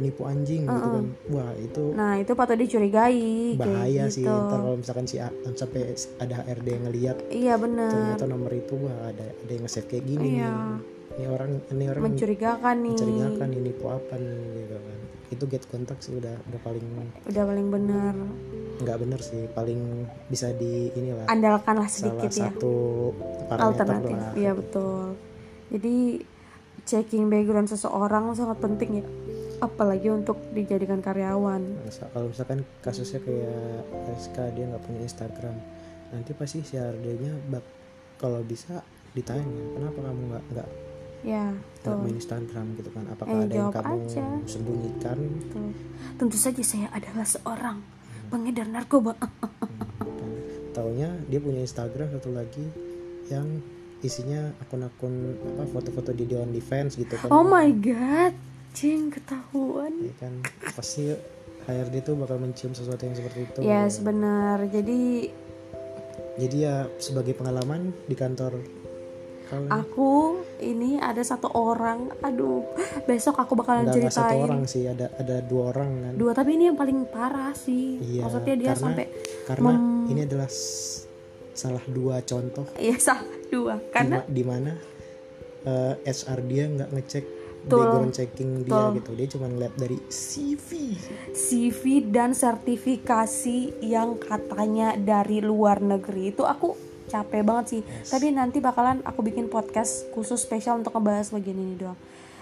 penipu 0.00 0.24
anjing 0.24 0.64
gitu 0.64 0.88
kan. 0.88 1.04
Wah 1.28 1.52
itu 1.60 1.84
nah 1.92 2.16
itu 2.16 2.32
patut 2.32 2.56
dicurigai 2.56 3.52
bahaya 3.54 4.08
sih 4.08 4.24
gitu. 4.24 4.32
ntar 4.32 4.56
kalau 4.56 4.80
misalkan 4.80 5.04
si 5.04 5.20
sampai 5.52 5.92
ada 6.16 6.34
HRD 6.40 6.66
yang 6.72 6.84
ngeliat 6.88 7.16
iya 7.28 7.54
bener. 7.60 7.92
ternyata 7.92 8.24
nomor 8.24 8.48
itu 8.50 8.74
wah 8.80 9.12
ada 9.12 9.28
ada 9.28 9.50
yang 9.52 9.68
nge-save 9.68 9.86
kayak 9.86 10.04
gini 10.08 10.40
Iya. 10.40 10.80
ini 11.10 11.24
orang 11.28 11.50
ini 11.68 11.84
orang 11.86 12.02
mencurigakan 12.08 12.76
nih. 12.80 12.94
mencurigakan 12.96 13.48
ini 13.52 13.60
nipu 13.60 13.84
apa 13.86 14.14
nih 14.16 14.40
gitu 14.56 14.76
kan. 14.80 14.98
Itu 15.30 15.44
get 15.46 15.64
kontak 15.68 15.98
sih 16.00 16.16
udah 16.16 16.34
udah 16.48 16.60
paling 16.64 16.86
udah 17.28 17.44
paling 17.44 17.66
bener. 17.68 18.14
Nggak 18.80 18.96
bener 18.98 19.20
sih 19.20 19.42
paling 19.52 20.08
bisa 20.26 20.48
di 20.56 20.88
inilah. 20.96 21.28
Andalkanlah 21.28 21.90
salah 21.90 22.16
sedikit 22.16 22.30
ya. 22.32 22.48
satu 22.48 22.74
alternatif. 23.52 24.16
lah. 24.16 24.32
Iya 24.32 24.52
betul. 24.56 25.18
Jadi 25.70 25.94
checking 26.86 27.28
background 27.28 27.68
seseorang 27.68 28.32
sangat 28.32 28.58
penting 28.58 29.02
ya 29.02 29.06
apalagi 29.60 30.08
untuk 30.08 30.40
dijadikan 30.50 30.98
karyawan. 30.98 31.60
Masa- 31.80 32.08
kalau 32.08 32.28
misalkan 32.28 32.60
kasusnya 32.80 33.20
kayak 33.20 33.84
SK 34.18 34.36
dia 34.50 34.64
nggak 34.66 34.82
punya 34.82 35.00
Instagram 35.02 35.56
nanti 36.10 36.32
pasti 36.32 36.60
si 36.60 36.74
HRD-nya 36.74 37.38
bak 37.48 37.62
kalau 38.16 38.42
bisa 38.42 38.82
ditanya 39.10 39.46
kenapa 39.70 39.98
kamu 40.02 40.22
nggak 40.28 40.44
nggak 40.50 40.68
ya 41.20 41.44
nggak 41.52 41.96
main 41.96 42.16
Instagram 42.16 42.66
gitu 42.74 42.90
kan? 42.90 43.04
Apakah 43.08 43.32
Eh, 43.32 43.44
ada 43.44 43.54
yang 43.54 43.70
kamu 43.70 43.94
aja. 44.02 44.24
sembunyikan? 44.44 45.18
Betul. 45.20 45.68
tentu 46.16 46.36
saja 46.36 46.60
saya 46.60 46.88
adalah 46.90 47.24
seorang 47.24 47.78
pengedar 48.26 48.66
narkoba. 48.66 49.14
Kan. 49.14 49.30
Taunya 50.70 51.10
dia 51.26 51.38
punya 51.38 51.60
Instagram 51.60 52.08
satu 52.10 52.30
lagi 52.30 52.64
yang 53.26 53.46
isinya 54.00 54.56
akun-akun 54.58 55.12
apa 55.52 55.64
foto-foto 55.68 56.10
di 56.10 56.24
di 56.24 56.34
OnlyFans 56.34 56.96
gitu 56.96 57.14
kan. 57.14 57.28
Oh 57.28 57.42
my 57.42 57.68
god 57.74 58.32
cing 58.72 59.10
ketahuan. 59.10 59.92
Ya 60.00 60.14
kan 60.20 60.34
pasti 60.74 61.12
HRD 61.66 62.02
tuh 62.02 62.14
bakal 62.18 62.40
mencium 62.40 62.72
sesuatu 62.72 63.02
yang 63.04 63.16
seperti 63.16 63.40
itu. 63.46 63.58
Yes 63.62 64.00
benar. 64.00 64.62
Jadi 64.66 65.30
jadi 66.40 66.56
ya 66.56 66.76
sebagai 66.96 67.36
pengalaman 67.36 67.92
di 68.08 68.16
kantor 68.16 68.56
kalian 69.50 69.70
aku 69.74 70.40
ini 70.62 71.02
ada 71.02 71.20
satu 71.20 71.50
orang. 71.52 72.14
Aduh 72.22 72.64
besok 73.04 73.42
aku 73.42 73.58
bakalan 73.58 73.90
nggak 73.90 74.08
nggak 74.08 74.14
satu 74.14 74.30
ceritain. 74.30 74.46
orang 74.46 74.62
sih 74.70 74.82
ada 74.86 75.06
ada 75.18 75.42
dua 75.42 75.74
orang 75.74 75.90
kan. 76.06 76.12
Dua 76.16 76.32
tapi 76.32 76.54
ini 76.54 76.70
yang 76.70 76.78
paling 76.78 77.06
parah 77.10 77.52
sih. 77.52 77.98
Iya, 77.98 78.22
maksudnya 78.24 78.54
dia 78.56 78.68
karena- 78.72 78.82
sampai 78.82 79.06
karena 79.46 79.72
ini 80.06 80.20
adalah 80.24 80.50
salah 81.50 81.84
dua 81.90 82.22
contoh. 82.22 82.66
Ya 82.78 82.96
salah 82.96 83.26
dua. 83.50 83.74
Karena 83.90 84.22
di 84.24 84.42
mana 84.46 84.72
eh, 85.66 85.94
HR 86.08 86.40
dia 86.46 86.64
nggak 86.70 86.90
ngecek 86.94 87.24
Betul. 87.60 87.78
background 87.84 88.12
checking 88.16 88.50
dia 88.64 88.72
Betul. 88.72 88.96
gitu. 89.00 89.10
Dia 89.16 89.26
cuma 89.36 89.46
ngeliat 89.52 89.74
dari 89.76 89.98
CV 90.08 90.70
CV 91.34 91.82
dan 92.08 92.32
sertifikasi 92.32 93.58
yang 93.84 94.16
katanya 94.16 94.96
dari 94.96 95.44
luar 95.44 95.84
negeri. 95.84 96.32
Itu 96.32 96.48
aku 96.48 96.74
capek 97.10 97.42
banget 97.42 97.66
sih. 97.68 97.82
Tapi 97.84 98.30
nanti 98.32 98.62
bakalan 98.62 99.02
aku 99.02 99.20
bikin 99.20 99.50
podcast 99.50 100.08
khusus 100.14 100.40
spesial 100.40 100.80
untuk 100.80 100.94
ngebahas 100.94 101.28
bagian 101.34 101.58
ini 101.58 101.74
doang 101.76 101.98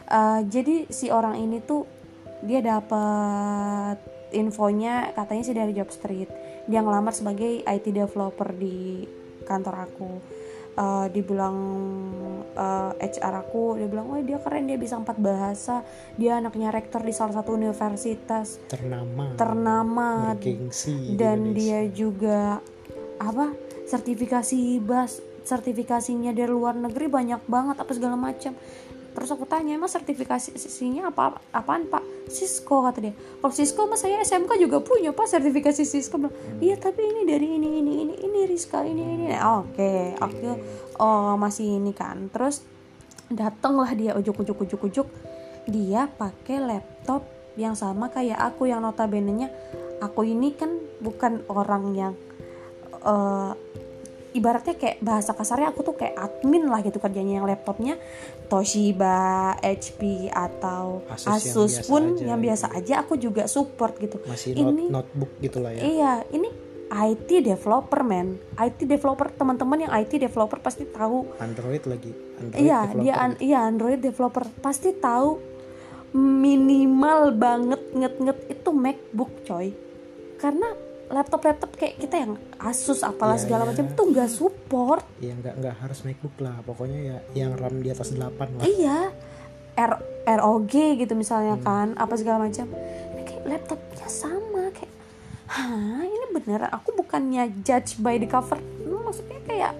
Eh, 0.08 0.40
jadi 0.48 0.88
si 0.88 1.12
orang 1.12 1.36
ini 1.36 1.60
tuh 1.60 1.84
dia 2.40 2.64
dapat 2.64 4.00
infonya 4.32 5.12
katanya 5.12 5.42
sih 5.44 5.56
dari 5.56 5.76
job 5.76 5.92
street. 5.92 6.32
Dia 6.64 6.80
ngelamar 6.80 7.12
sebagai 7.12 7.60
IT 7.60 7.92
developer 7.92 8.48
di 8.56 9.04
kantor 9.44 9.74
aku 9.88 10.10
Eh, 10.78 11.06
dibilang 11.10 11.58
eh, 12.54 12.92
HR 13.02 13.34
aku 13.42 13.82
dia 13.82 13.90
bilang 13.90 14.14
wah 14.14 14.22
dia 14.22 14.38
keren 14.38 14.70
dia 14.70 14.78
bisa 14.78 14.94
empat 14.94 15.18
bahasa 15.18 15.82
dia 16.14 16.38
anaknya 16.38 16.70
rektor 16.70 17.02
di 17.02 17.10
salah 17.10 17.34
satu 17.34 17.58
universitas. 17.58 18.62
Ternama. 18.70 19.34
Ternama. 19.34 20.08
Bergengsi 20.38 21.18
dan 21.18 21.50
dia 21.50 21.82
juga 21.90 22.62
apa 23.18 23.58
sertifikasi 23.90 24.78
bas 24.78 25.18
sertifikasinya 25.42 26.30
dari 26.30 26.52
luar 26.52 26.78
negeri 26.78 27.10
banyak 27.10 27.42
banget 27.50 27.82
apa 27.82 27.90
segala 27.90 28.14
macam 28.14 28.54
terus 29.18 29.34
aku 29.34 29.50
tanya 29.50 29.74
emang 29.74 29.90
sertifikasinya 29.90 31.10
apa 31.10 31.42
apaan 31.50 31.90
pak? 31.90 32.30
Cisco 32.30 32.86
kata 32.86 33.02
dia. 33.02 33.14
Kalau 33.42 33.50
Cisco 33.50 33.90
mas 33.90 34.06
saya 34.06 34.22
SMK 34.22 34.62
juga 34.62 34.78
punya 34.78 35.10
pak 35.10 35.26
sertifikasi 35.26 35.82
Cisco. 35.82 36.22
Bilang 36.22 36.34
iya 36.62 36.78
tapi 36.78 37.02
ini 37.02 37.26
dari 37.26 37.58
ini 37.58 37.82
ini 37.82 37.92
ini 38.06 38.14
ini 38.14 38.38
Rizka 38.46 38.86
ini 38.86 39.02
ini. 39.02 39.34
Ah, 39.34 39.66
oke 39.66 40.14
aku 40.22 40.54
oh 41.02 41.34
masih 41.34 41.82
ini 41.82 41.90
kan. 41.90 42.30
Terus 42.30 42.62
datanglah 43.26 43.90
dia 43.98 44.14
ujuk 44.14 44.46
ujuk 44.46 44.62
ujuk 44.70 44.80
ujuk. 44.86 45.08
Dia 45.66 46.06
pakai 46.06 46.62
laptop 46.62 47.26
yang 47.58 47.74
sama 47.74 48.06
kayak 48.14 48.38
aku 48.38 48.70
yang 48.70 48.86
notabene 48.86 49.34
nya 49.34 49.50
aku 49.98 50.22
ini 50.22 50.54
kan 50.54 50.78
bukan 51.02 51.42
orang 51.50 51.84
yang 51.98 52.14
eh, 53.02 53.52
ibaratnya 54.38 54.72
kayak 54.72 54.98
bahasa 54.98 55.30
kasarnya 55.30 55.68
aku 55.68 55.82
tuh 55.82 55.94
kayak 55.94 56.14
admin 56.14 56.64
lah 56.64 56.80
gitu 56.80 56.96
kerjanya. 56.96 57.38
Yang 57.38 57.46
laptopnya 57.50 57.94
Toshiba, 58.48 59.18
HP 59.56 60.00
atau 60.28 61.02
Asus 61.06 61.26
yang 61.26 61.36
Asus, 61.36 61.72
biasa 61.74 61.86
pun 61.86 62.02
aja 62.08 62.22
yang 62.24 62.38
gitu. 62.38 62.46
biasa 62.48 62.66
aja 62.72 62.94
aku 62.98 63.14
juga 63.16 63.44
support 63.44 63.98
gitu. 63.98 64.16
masih 64.24 64.54
not- 64.54 64.70
ini 64.70 64.84
notebook 64.88 65.30
gitulah 65.38 65.70
ya. 65.70 65.82
Iya 65.82 66.12
ini 66.30 66.48
IT 66.88 67.44
developer 67.44 68.00
man, 68.00 68.40
IT 68.56 68.82
developer 68.82 69.28
teman-teman 69.30 69.78
yang 69.78 69.92
IT 69.92 70.16
developer 70.16 70.56
pasti 70.56 70.86
tahu. 70.86 71.28
Android 71.36 71.84
lagi 71.84 72.08
Android 72.38 72.56
iya 72.58 72.78
developer. 72.82 73.02
dia 73.02 73.14
an- 73.14 73.40
iya 73.42 73.58
Android 73.62 74.00
developer. 74.00 74.44
Pasti 74.58 74.96
tahu 74.96 75.36
minimal 76.14 77.36
banget 77.36 77.82
nget-nget 77.92 78.38
itu 78.48 78.70
MacBook 78.70 79.30
coy. 79.44 79.76
Karena 80.36 80.72
laptop-laptop 81.08 81.72
kayak 81.74 81.96
kita 81.96 82.16
yang 82.18 82.32
Asus 82.56 83.00
apalah 83.00 83.34
Iya, 83.34 83.42
segala 83.42 83.62
iya. 83.64 83.68
macam 83.70 83.84
tuh 83.92 84.04
nggak 84.08 84.28
support. 84.28 85.04
Ya 85.18 85.32
nggak 85.32 85.54
nggak 85.56 85.74
harus 85.78 85.98
MacBook 86.02 86.36
lah. 86.38 86.56
Pokoknya 86.60 86.98
ya 87.00 87.16
yang 87.34 87.52
RAM 87.54 87.80
di 87.80 87.88
atas 87.88 88.12
8 88.12 88.20
lah. 88.54 88.64
Iya. 88.64 88.98
R 89.74 89.92
ROG 90.28 90.74
gitu 90.98 91.14
misalnya 91.14 91.54
Hmm. 91.54 91.64
kan 91.64 91.88
apa 91.94 92.14
segala 92.14 92.44
macam. 92.44 92.66
Ini 93.14 93.22
kayak 93.22 93.44
laptopnya 93.46 94.06
sama 94.06 94.68
kayak 94.70 94.92
hah 95.46 96.02
ini 96.02 96.26
beneran 96.30 96.68
aku 96.68 96.92
bukannya 96.92 97.62
judge 97.62 97.96
by 97.96 98.16
the 98.16 98.26
cover. 98.26 98.58
Maksudnya 98.82 99.40
kayak 99.42 99.72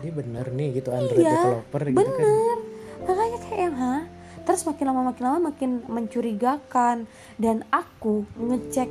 ini 0.00 0.10
bener 0.10 0.46
nih 0.48 0.68
gitu 0.74 0.88
Android 0.88 1.20
Iya, 1.20 1.32
developer 1.34 1.80
gitu 1.82 1.98
kan. 1.98 2.08
bener. 2.14 2.56
Makanya 3.04 3.38
kayak 3.42 3.60
yang 3.60 3.76
hah? 3.76 4.02
Terus 4.44 4.62
makin 4.62 4.84
lama 4.86 5.02
makin 5.02 5.22
lama 5.24 5.38
makin 5.42 5.70
mencurigakan. 5.84 6.96
Dan 7.34 7.64
aku 7.68 8.24
ngecek 8.38 8.88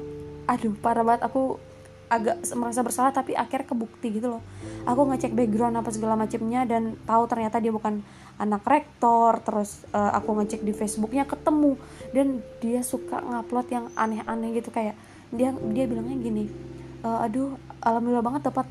aduh 0.50 0.74
parah 0.80 1.04
banget. 1.06 1.24
Aku 1.28 1.58
agak 2.14 2.46
merasa 2.54 2.86
bersalah 2.86 3.10
tapi 3.10 3.34
akhirnya 3.34 3.74
kebukti 3.74 4.14
gitu 4.14 4.38
loh. 4.38 4.44
Aku 4.86 5.10
ngecek 5.10 5.34
background 5.34 5.82
apa 5.82 5.90
segala 5.90 6.14
macamnya 6.14 6.62
dan 6.68 6.94
tahu 7.10 7.26
ternyata 7.26 7.58
dia 7.58 7.74
bukan 7.74 8.06
anak 8.38 8.62
rektor 8.66 9.42
terus 9.42 9.82
eh, 9.90 10.12
aku 10.14 10.38
ngecek 10.38 10.62
di 10.62 10.74
Facebooknya 10.76 11.26
ketemu. 11.26 11.74
Dan 12.14 12.46
dia 12.62 12.86
suka 12.86 13.18
ngupload 13.24 13.68
yang 13.74 13.86
aneh-aneh 13.98 14.62
gitu 14.62 14.70
kayak 14.70 14.94
dia 15.34 15.50
dia 15.74 15.86
bilangnya 15.90 16.18
gini 16.22 16.46
"Eh, 17.02 17.26
aduh 17.26 17.58
alhamdulillah 17.82 18.22
banget 18.22 18.42
dapat 18.54 18.68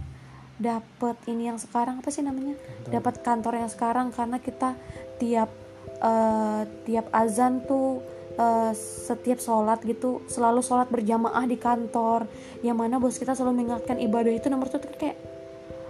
dapat 0.63 1.17
ini 1.27 1.51
yang 1.51 1.59
sekarang. 1.59 1.99
Apa 1.99 2.15
sih 2.15 2.23
namanya? 2.23 2.55
Dapat 2.87 3.27
kantor 3.27 3.67
yang 3.67 3.71
sekarang 3.73 4.15
karena 4.15 4.39
kita 4.39 4.79
tiap 5.19 5.51
eh, 5.99 6.63
tiap 6.87 7.11
azan 7.11 7.67
tuh 7.67 8.07
eh, 8.39 8.73
setiap 8.77 9.39
sholat 9.39 9.83
gitu 9.85 10.25
selalu 10.29 10.61
sholat 10.65 10.89
berjamaah 10.89 11.45
di 11.45 11.57
kantor 11.61 12.25
yang 12.65 12.79
mana 12.79 12.97
bos 12.97 13.19
kita 13.19 13.37
selalu 13.37 13.65
mengingatkan 13.65 13.99
ibadah 14.01 14.33
itu 14.33 14.47
nomor 14.49 14.69
satu. 14.69 14.89
Kayak 14.97 15.19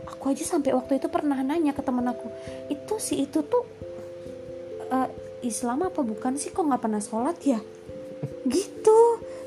aku 0.09 0.35
aja 0.35 0.45
sampai 0.47 0.75
waktu 0.75 0.99
itu 0.99 1.07
pernah 1.11 1.39
nanya 1.41 1.75
ke 1.75 1.83
temen 1.83 2.07
aku 2.07 2.27
itu 2.71 2.95
si 2.99 3.23
itu 3.23 3.43
tuh 3.47 3.65
eh, 4.91 5.09
Islam 5.43 5.87
apa 5.87 6.01
bukan 6.03 6.39
sih? 6.39 6.55
Kok 6.55 6.67
nggak 6.71 6.83
pernah 6.83 7.03
sholat 7.03 7.37
ya? 7.43 7.59
Gitu. 8.55 8.99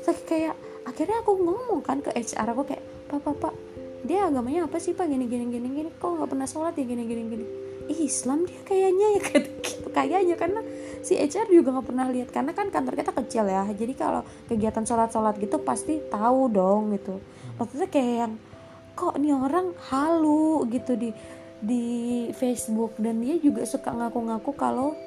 Terus 0.04 0.20
kayak 0.28 0.54
akhirnya 0.86 1.24
aku 1.24 1.34
ngomong 1.34 1.80
kan 1.82 1.98
ke 2.04 2.14
HR 2.14 2.54
aku 2.54 2.62
kayak 2.68 2.84
pak 3.06 3.18
pak 3.22 3.34
pak 3.42 3.54
dia 4.06 4.30
agamanya 4.30 4.70
apa 4.70 4.78
sih 4.78 4.94
pak? 4.94 5.10
Gini 5.10 5.26
gini 5.26 5.50
gini 5.50 5.68
gini. 5.72 5.90
Kok 5.98 6.22
nggak 6.22 6.30
pernah 6.30 6.46
sholat 6.46 6.78
ya? 6.78 6.84
Gini 6.86 7.02
gini 7.08 7.22
gini. 7.26 7.46
Ih, 7.86 8.06
Islam 8.06 8.46
dia 8.46 8.60
kayaknya 8.62 9.06
ya 9.18 9.20
kayak 9.26 9.42
gitu. 9.62 9.88
Kayaknya 9.90 10.34
karena 10.38 10.60
si 11.06 11.14
HR 11.14 11.46
juga 11.54 11.70
nggak 11.70 11.86
pernah 11.86 12.10
lihat 12.10 12.34
karena 12.34 12.50
kan 12.50 12.66
kantor 12.74 12.98
kita 12.98 13.14
kecil 13.14 13.46
ya. 13.46 13.62
Jadi 13.70 13.94
kalau 13.94 14.26
kegiatan 14.50 14.82
sholat 14.82 15.14
sholat 15.14 15.38
gitu 15.38 15.62
pasti 15.62 16.02
tahu 16.10 16.50
dong 16.50 16.90
gitu. 16.98 17.22
Maksudnya 17.62 17.86
kayak 17.86 18.14
yang 18.26 18.32
kok 18.98 19.14
nih 19.14 19.30
orang 19.30 19.70
halu? 19.86 20.66
gitu 20.66 20.98
di 20.98 21.14
di 21.62 21.84
Facebook. 22.34 22.98
Dan 22.98 23.22
dia 23.22 23.38
juga 23.38 23.62
suka 23.62 23.94
ngaku-ngaku 23.94 24.50
kalau 24.58 24.98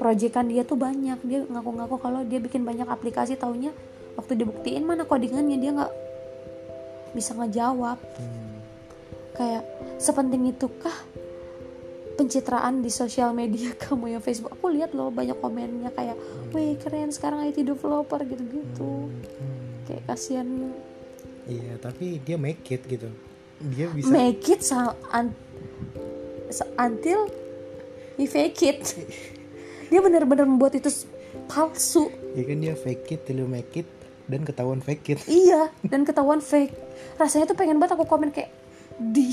proyekan 0.00 0.48
dia 0.48 0.64
tuh 0.64 0.80
banyak. 0.80 1.20
Dia 1.20 1.44
ngaku-ngaku 1.44 2.00
kalau 2.00 2.24
dia 2.24 2.40
bikin 2.40 2.64
banyak 2.64 2.88
aplikasi 2.88 3.36
taunya 3.36 3.76
waktu 4.16 4.40
dibuktiin 4.40 4.88
mana 4.88 5.04
codingannya 5.04 5.60
dia 5.60 5.70
nggak 5.76 5.92
bisa 7.12 7.36
ngejawab. 7.36 8.00
Hmm. 8.00 8.56
kayak 9.38 9.62
sepenting 10.02 10.50
itukah 10.50 10.90
pencitraan 12.18 12.82
di 12.82 12.90
sosial 12.90 13.30
media 13.30 13.70
kamu 13.86 14.18
yang 14.18 14.22
Facebook. 14.22 14.58
Aku 14.58 14.66
lihat 14.74 14.90
loh 14.90 15.14
banyak 15.14 15.38
komennya 15.38 15.94
kayak 15.94 16.18
wih 16.50 16.74
keren 16.82 17.14
sekarang 17.14 17.46
IT 17.46 17.62
developer 17.62 18.18
gitu-gitu. 18.26 19.06
Hmm, 19.06 19.86
kayak 19.86 20.02
kasihan. 20.10 20.74
Iya 21.46 21.78
tapi 21.78 22.18
dia 22.20 22.34
make 22.34 22.66
it 22.68 22.82
gitu. 22.84 23.06
Dia 23.72 23.86
bisa 23.94 24.10
make 24.10 24.42
it 24.50 24.66
sa- 24.66 24.98
un- 25.14 25.38
sa- 26.50 26.68
until 26.76 27.30
he 28.18 28.26
fake 28.26 28.60
it. 28.66 28.82
Dia 29.88 30.04
benar-benar 30.04 30.44
membuat 30.44 30.76
itu 30.76 30.92
palsu. 31.48 32.12
Ya 32.36 32.44
kan 32.44 32.60
dia 32.60 32.76
fake 32.76 33.08
it 33.08 33.20
till 33.24 33.40
you 33.40 33.48
make 33.48 33.72
it 33.72 33.88
dan 34.28 34.44
ketahuan 34.44 34.84
fake 34.84 35.16
it. 35.16 35.18
Iya 35.24 35.72
dan 35.80 36.04
ketahuan 36.04 36.44
fake. 36.44 36.76
Rasanya 37.16 37.48
tuh 37.48 37.56
pengen 37.56 37.80
banget 37.80 37.96
aku 37.96 38.04
komen 38.04 38.28
kayak 38.28 38.52
di 39.00 39.32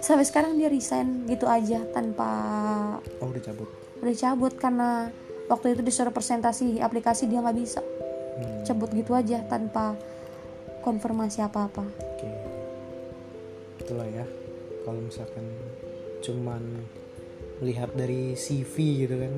sampai 0.00 0.24
sekarang 0.26 0.56
dia 0.58 0.70
resign 0.70 1.26
gitu 1.28 1.46
aja 1.46 1.82
tanpa 1.92 2.30
oh 3.20 3.28
udah 3.28 3.42
cabut? 3.42 3.68
Udah 4.00 4.14
cabut 4.14 4.52
karena 4.58 5.10
waktu 5.46 5.76
itu 5.76 5.82
disuruh 5.84 6.14
presentasi 6.14 6.80
aplikasi 6.80 7.28
dia 7.28 7.44
nggak 7.44 7.58
bisa. 7.58 7.80
Hmm, 7.80 8.66
cabut 8.66 8.90
gitu 8.90 9.14
aja 9.14 9.44
tanpa 9.46 9.94
konfirmasi 10.82 11.44
apa-apa. 11.44 11.86
Oke. 11.86 12.28
Itulah 13.84 14.08
ya 14.10 14.24
kalau 14.84 15.00
misalkan 15.00 15.44
cuman 16.24 16.62
melihat 17.62 17.92
dari 17.94 18.34
CV 18.34 19.06
gitu 19.06 19.16
kan. 19.20 19.34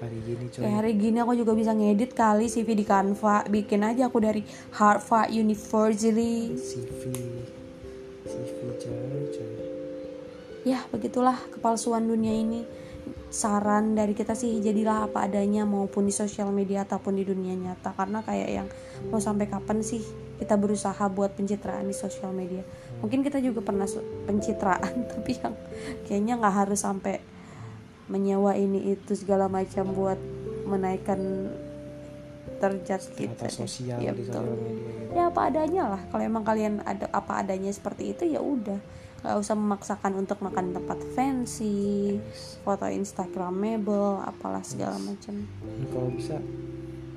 Hari 0.00 0.16
gini 0.24 0.44
coy 0.48 0.64
kayak 0.64 0.76
hari 0.80 0.92
gini 0.96 1.18
aku 1.20 1.36
juga 1.36 1.52
bisa 1.52 1.76
ngedit 1.76 2.16
kali 2.16 2.48
CV 2.48 2.72
di 2.72 2.84
Canva. 2.88 3.44
Bikin 3.44 3.84
aja 3.84 4.08
aku 4.08 4.18
dari 4.24 4.40
Harvard 4.72 5.28
University. 5.28 6.56
CV 6.56 7.12
ya 10.60 10.84
begitulah 10.92 11.36
kepalsuan 11.56 12.06
dunia 12.06 12.34
ini. 12.34 12.62
Saran 13.30 13.94
dari 13.94 14.10
kita 14.10 14.34
sih 14.34 14.58
jadilah 14.58 15.06
apa 15.06 15.30
adanya 15.30 15.62
maupun 15.62 16.02
di 16.02 16.10
sosial 16.10 16.50
media 16.50 16.82
ataupun 16.82 17.14
di 17.14 17.22
dunia 17.22 17.54
nyata. 17.54 17.94
Karena 17.94 18.26
kayak 18.26 18.50
yang 18.50 18.66
mau 19.08 19.22
sampai 19.22 19.46
kapan 19.46 19.86
sih 19.86 20.02
kita 20.42 20.58
berusaha 20.58 21.06
buat 21.06 21.38
pencitraan 21.38 21.86
di 21.86 21.94
sosial 21.94 22.34
media? 22.34 22.66
Mungkin 22.98 23.22
kita 23.22 23.38
juga 23.38 23.62
pernah 23.62 23.86
pencitraan 24.26 24.94
tapi 25.14 25.38
yang 25.38 25.54
kayaknya 26.10 26.34
nggak 26.42 26.56
harus 26.66 26.82
sampai 26.82 27.22
menyewa 28.10 28.58
ini 28.58 28.98
itu 28.98 29.14
segala 29.14 29.46
macam 29.46 29.94
buat 29.94 30.18
menaikkan 30.66 31.18
kita 32.60 33.32
atas 33.40 33.56
sosial 33.56 33.96
Iya, 33.96 34.12
di 34.12 34.20
betul. 34.20 34.36
sosial 34.36 34.56
media 34.56 34.90
gitu. 34.92 35.10
Ya 35.10 35.22
apa 35.26 35.40
adanya 35.42 35.82
lah. 35.88 36.00
Kalau 36.06 36.22
emang 36.22 36.44
kalian 36.44 36.74
ada 36.82 37.06
apa 37.10 37.32
adanya 37.38 37.70
seperti 37.70 38.12
itu 38.12 38.24
ya 38.26 38.38
udah. 38.38 38.76
Nggak 39.20 39.36
usah 39.36 39.54
memaksakan 39.54 40.12
untuk 40.14 40.38
makan 40.38 40.72
tempat 40.72 40.98
fancy 41.12 42.16
foto 42.60 42.84
instagramable 42.86 44.20
apalah 44.20 44.60
segala 44.62 44.96
macam. 44.96 45.44
Kalau 45.86 46.08
bisa 46.10 46.36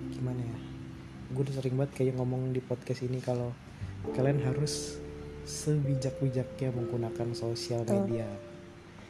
gimana 0.09 0.39
ya? 0.39 0.57
Gue 1.29 1.41
udah 1.43 1.55
sering 1.55 1.75
banget 1.75 1.91
kayak 1.93 2.13
ngomong 2.15 2.51
di 2.51 2.59
podcast 2.59 3.01
ini 3.01 3.17
kalau 3.17 3.51
kalian 4.11 4.39
harus 4.39 4.99
sebijak-bijaknya 5.43 6.71
menggunakan 6.71 7.31
sosial 7.31 7.83
media. 7.83 8.27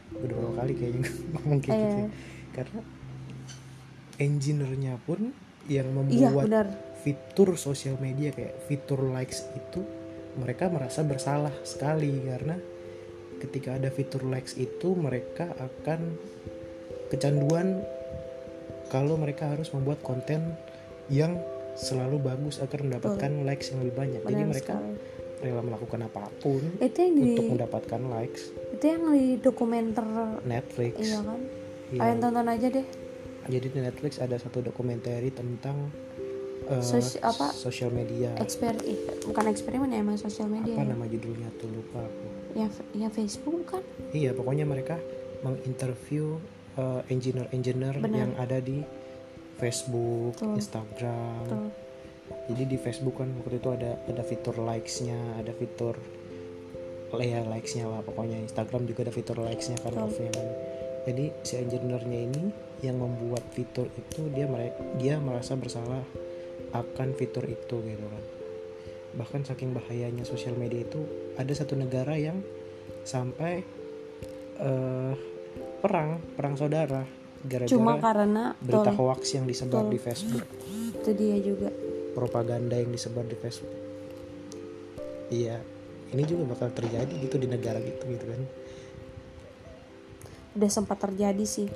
Gue 0.09 0.25
udah 0.25 0.35
berapa 0.35 0.53
kali 0.59 0.73
kayaknya 0.73 1.09
ngomong 1.33 1.59
kayak 1.59 1.77
gitu 1.79 1.97
Iya. 1.97 1.97
ya. 1.99 2.09
karena 2.53 2.79
engineer-nya 4.15 5.01
pun 5.03 5.33
yang 5.71 5.87
iya 6.11 6.29
membuat 6.29 6.45
benar. 6.47 6.67
fitur 7.03 7.55
sosial 7.55 7.95
media 7.99 8.35
kayak 8.35 8.55
fitur 8.67 8.99
likes 9.11 9.47
itu 9.55 9.83
mereka 10.39 10.67
merasa 10.67 11.05
bersalah 11.05 11.53
sekali 11.61 12.25
karena 12.25 12.57
ketika 13.39 13.75
ada 13.75 13.91
fitur 13.91 14.23
likes 14.27 14.55
itu 14.55 14.95
mereka 14.95 15.51
akan 15.59 16.15
kecanduan 17.11 17.83
kalau 18.89 19.19
mereka 19.19 19.51
harus 19.51 19.69
membuat 19.75 19.99
konten 20.01 20.55
yang 21.11 21.37
selalu 21.73 22.21
bagus 22.21 22.61
agar 22.61 22.85
mendapatkan 22.85 23.43
likes 23.43 23.73
yang 23.73 23.81
lebih 23.81 23.95
banyak. 23.97 24.21
Jadi 24.21 24.33
benar 24.33 24.51
mereka 24.53 24.73
sekali. 24.77 24.95
rela 25.43 25.61
melakukan 25.65 25.99
apa 26.07 26.23
pun 26.39 26.63
itu 26.79 26.97
yang 27.03 27.13
di 27.17 27.23
untuk 27.33 27.47
mendapatkan 27.57 28.01
likes. 28.07 28.41
Itu 28.77 28.85
yang 28.85 29.03
di 29.11 29.25
dokumenter 29.41 30.05
Netflix. 30.45 30.95
Iya 31.01 31.19
kan? 31.25 31.39
Iya. 31.93 31.99
kalian 32.01 32.19
tonton 32.25 32.47
aja 32.49 32.67
deh 32.73 32.87
jadi 33.47 33.67
di 33.69 33.79
Netflix 33.79 34.19
ada 34.19 34.35
satu 34.37 34.63
dokumenter 34.63 35.19
tentang 35.31 35.91
eh, 36.69 36.79
Sos- 36.83 37.19
apa? 37.19 37.51
sosial 37.51 37.91
media 37.91 38.35
eksper 38.39 38.75
bukan 39.27 39.45
eksperimen 39.51 39.91
ya 39.91 39.99
emang 39.99 40.15
sosial 40.15 40.47
media 40.47 40.73
apa 40.75 40.83
ya. 40.83 40.91
nama 40.95 41.05
judulnya 41.07 41.49
tuh 41.59 41.67
lupa 41.71 42.03
aku 42.03 42.25
ya 42.53 42.67
ya 42.93 43.07
Facebook 43.09 43.65
kan 43.67 43.83
Iya, 44.13 44.37
pokoknya 44.37 44.63
mereka 44.69 45.01
menginterview 45.41 46.37
uh, 46.77 47.01
engineer-engineer 47.09 47.97
Benar. 47.99 48.17
yang 48.17 48.31
ada 48.37 48.61
di 48.61 48.85
Facebook, 49.57 50.37
Betul. 50.37 50.57
Instagram. 50.57 51.43
tuh 51.49 51.69
Jadi 52.49 52.63
di 52.65 52.77
Facebook 52.79 53.19
kan 53.19 53.29
waktu 53.41 53.59
itu 53.59 53.69
ada 53.71 53.99
ada 54.09 54.23
fitur 54.25 54.55
likes-nya, 54.57 55.17
ada 55.39 55.51
fitur 55.53 55.95
ya 57.21 57.45
likes-nya 57.45 57.85
lah 57.85 58.01
pokoknya. 58.01 58.41
Instagram 58.41 58.89
juga 58.89 59.05
ada 59.05 59.13
fitur 59.13 59.37
likes-nya 59.37 59.77
kan 59.79 59.93
off-nya 60.01 60.33
kan. 60.33 60.47
Jadi 61.03 61.25
si 61.43 61.59
engineer-nya 61.59 62.19
ini 62.23 62.43
yang 62.83 62.99
membuat 62.99 63.43
fitur 63.51 63.87
itu 63.95 64.27
dia 64.31 64.47
mere- 64.47 64.75
dia 64.99 65.19
merasa 65.19 65.55
bersalah 65.59 66.03
akan 66.71 67.09
fitur 67.15 67.43
itu 67.47 67.75
gitu 67.83 68.05
kan. 68.07 68.23
Bahkan 69.13 69.45
saking 69.45 69.75
bahayanya 69.75 70.25
sosial 70.25 70.57
media 70.57 70.81
itu 70.81 71.03
ada 71.37 71.51
satu 71.53 71.75
negara 71.75 72.15
yang 72.17 72.39
sampai 73.03 73.63
eh, 74.57 75.13
perang 75.83 76.23
perang 76.39 76.55
saudara 76.55 77.03
cuma 77.67 77.99
gara-gara 77.99 77.99
karena 77.99 78.43
berita 78.55 78.95
tuh 78.95 78.95
hoax 79.03 79.35
yang 79.35 79.43
disebar 79.43 79.83
Betul. 79.83 79.91
di 79.91 79.99
Facebook 79.99 80.45
itu 81.03 81.09
dia 81.11 81.37
juga 81.43 81.69
propaganda 82.15 82.79
yang 82.79 82.87
disebar 82.87 83.27
di 83.27 83.35
Facebook 83.35 83.73
iya 85.27 85.59
ini 86.15 86.23
juga 86.23 86.55
bakal 86.55 86.71
terjadi 86.71 87.11
gitu 87.19 87.35
di 87.35 87.51
negara 87.51 87.83
gitu 87.83 88.03
gitu 88.07 88.25
kan 88.31 88.41
udah 90.53 90.69
sempat 90.69 90.97
terjadi 90.99 91.43
sih. 91.43 91.69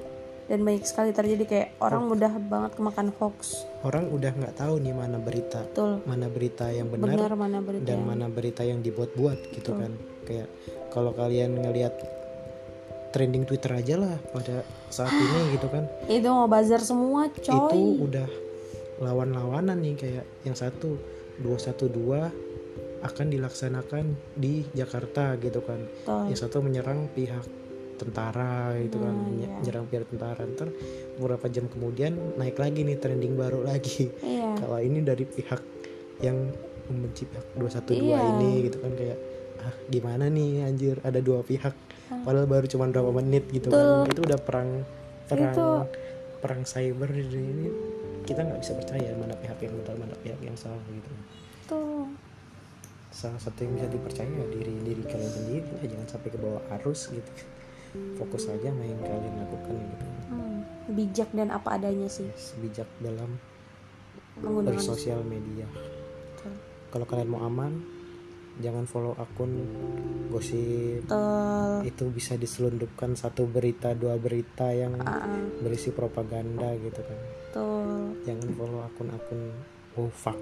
Dan 0.48 0.64
banyak 0.64 0.88
sekali 0.88 1.12
terjadi 1.12 1.44
kayak 1.44 1.70
orang 1.78 2.08
mudah 2.08 2.32
banget 2.40 2.80
kemakan 2.80 3.12
hoax. 3.20 3.68
Orang 3.84 4.08
udah 4.10 4.32
nggak 4.32 4.56
tahu 4.56 4.80
nih 4.80 4.96
mana 4.96 5.20
berita 5.20 5.60
betul. 5.62 6.00
mana 6.08 6.32
berita 6.32 6.72
yang 6.72 6.88
benar, 6.88 7.04
benar 7.20 7.32
mana 7.36 7.60
berita 7.60 7.84
dan 7.84 8.00
yang- 8.00 8.08
mana 8.08 8.26
berita 8.32 8.64
yang 8.64 8.80
dibuat-buat 8.80 9.40
gitu 9.52 9.76
Betul. 9.76 9.82
kan. 9.84 9.92
Kayak 10.24 10.48
kalau 10.88 11.12
kalian 11.12 11.52
ngelihat 11.52 12.00
trending 13.12 13.44
Twitter 13.44 13.76
aja 13.76 13.96
lah 14.00 14.16
pada 14.32 14.64
saat 14.88 15.12
ini 15.20 15.60
gitu 15.60 15.68
kan. 15.68 15.84
Itu 16.08 16.32
mau 16.32 16.48
bazar 16.48 16.80
semua 16.80 17.28
coy. 17.28 17.52
Itu 17.52 18.08
udah 18.08 18.28
lawan-lawanan 18.98 19.78
nih 19.78 19.96
kayak 19.96 20.26
yang 20.44 20.56
satu 20.56 20.96
212 21.44 22.32
akan 22.98 23.28
dilaksanakan 23.30 24.06
di 24.34 24.64
Jakarta 24.72 25.36
gitu 25.38 25.60
kan. 25.60 25.84
Betul. 25.84 26.24
yang 26.32 26.40
satu 26.40 26.64
menyerang 26.64 27.12
pihak 27.12 27.44
tentara 27.98 28.72
gitu 28.78 28.98
kan 28.98 29.12
menye- 29.12 29.44
iya. 29.44 29.58
menyerang 29.58 29.86
pihak 29.86 30.06
tentara. 30.08 30.42
Ntar 30.46 30.70
beberapa 31.16 31.46
jam 31.48 31.66
kemudian 31.66 32.14
naik 32.36 32.56
lagi 32.56 32.82
nih 32.82 32.96
trending 32.96 33.34
baru 33.34 33.62
lagi. 33.64 34.08
Iya. 34.22 34.56
Kalau 34.56 34.78
ini 34.78 35.02
dari 35.02 35.26
pihak 35.26 35.62
yang 36.20 36.54
membenci 36.88 37.26
pihak 37.26 37.46
212 37.54 38.00
Iya. 38.00 38.20
ini 38.32 38.50
gitu 38.64 38.78
kan 38.80 38.94
kayak 38.94 39.18
ah 39.60 39.74
gimana 39.88 40.26
nih 40.28 40.64
anjir 40.64 41.02
ada 41.02 41.20
dua 41.20 41.42
pihak. 41.42 41.74
Ah. 42.08 42.24
padahal 42.24 42.48
baru 42.48 42.64
cuma 42.66 42.88
berapa 42.88 43.12
menit 43.12 43.52
gitu 43.52 43.68
Betul. 43.68 43.84
kan 43.84 44.08
itu 44.08 44.22
udah 44.24 44.40
perang 44.40 44.70
perang 45.28 45.52
Itu- 45.52 45.88
perang 46.40 46.62
cyber 46.64 47.10
ini. 47.12 47.68
Kita 48.24 48.40
nggak 48.42 48.60
bisa 48.64 48.72
percaya 48.74 49.12
mana 49.12 49.36
pihak 49.36 49.60
yang 49.60 49.76
benar 49.76 49.96
mana 49.98 50.16
pihak 50.18 50.40
yang 50.40 50.56
salah 50.56 50.80
gitu. 50.88 51.12
Tuh 51.68 52.08
salah 53.10 53.42
satu 53.42 53.60
yang 53.60 53.74
bisa 53.74 53.88
dipercaya 53.90 54.30
ya 54.30 54.46
diri 54.48 54.74
diri 54.84 55.02
kalian 55.02 55.26
sendiri 55.28 55.66
lah 55.74 55.88
jangan 55.90 56.08
sampai 56.08 56.30
ke 56.30 56.38
bawah 56.38 56.62
arus 56.78 57.10
gitu 57.10 57.32
fokus 58.18 58.50
aja 58.50 58.70
sama 58.70 58.84
yang 58.84 59.02
kalian 59.02 59.36
lakukan 59.42 59.76
gitu. 59.78 60.06
Hmm, 60.32 60.60
bijak 60.94 61.30
dan 61.36 61.50
apa 61.54 61.78
adanya 61.78 62.10
sih. 62.10 62.28
Bijak 62.60 62.90
dalam 63.04 63.38
menggunakan 64.42 64.78
bersosial 64.78 65.22
media. 65.26 65.66
Betul. 65.68 66.54
kalau 66.94 67.06
kalian 67.10 67.30
mau 67.30 67.42
aman 67.46 67.74
jangan 68.58 68.86
follow 68.90 69.14
akun 69.18 69.54
gosip. 70.34 71.06
Betul. 71.06 71.86
itu 71.86 72.04
bisa 72.10 72.34
diselundupkan 72.38 73.14
satu 73.14 73.46
berita 73.46 73.94
dua 73.94 74.18
berita 74.18 74.74
yang 74.74 74.98
ah, 75.06 75.30
berisi 75.62 75.94
propaganda 75.94 76.74
gitu 76.78 77.02
kan. 77.02 77.20
Betul. 77.50 77.90
Jangan 78.26 78.50
follow 78.58 78.82
akun-akun 78.86 79.42
oh 79.98 80.10
fuck. 80.14 80.38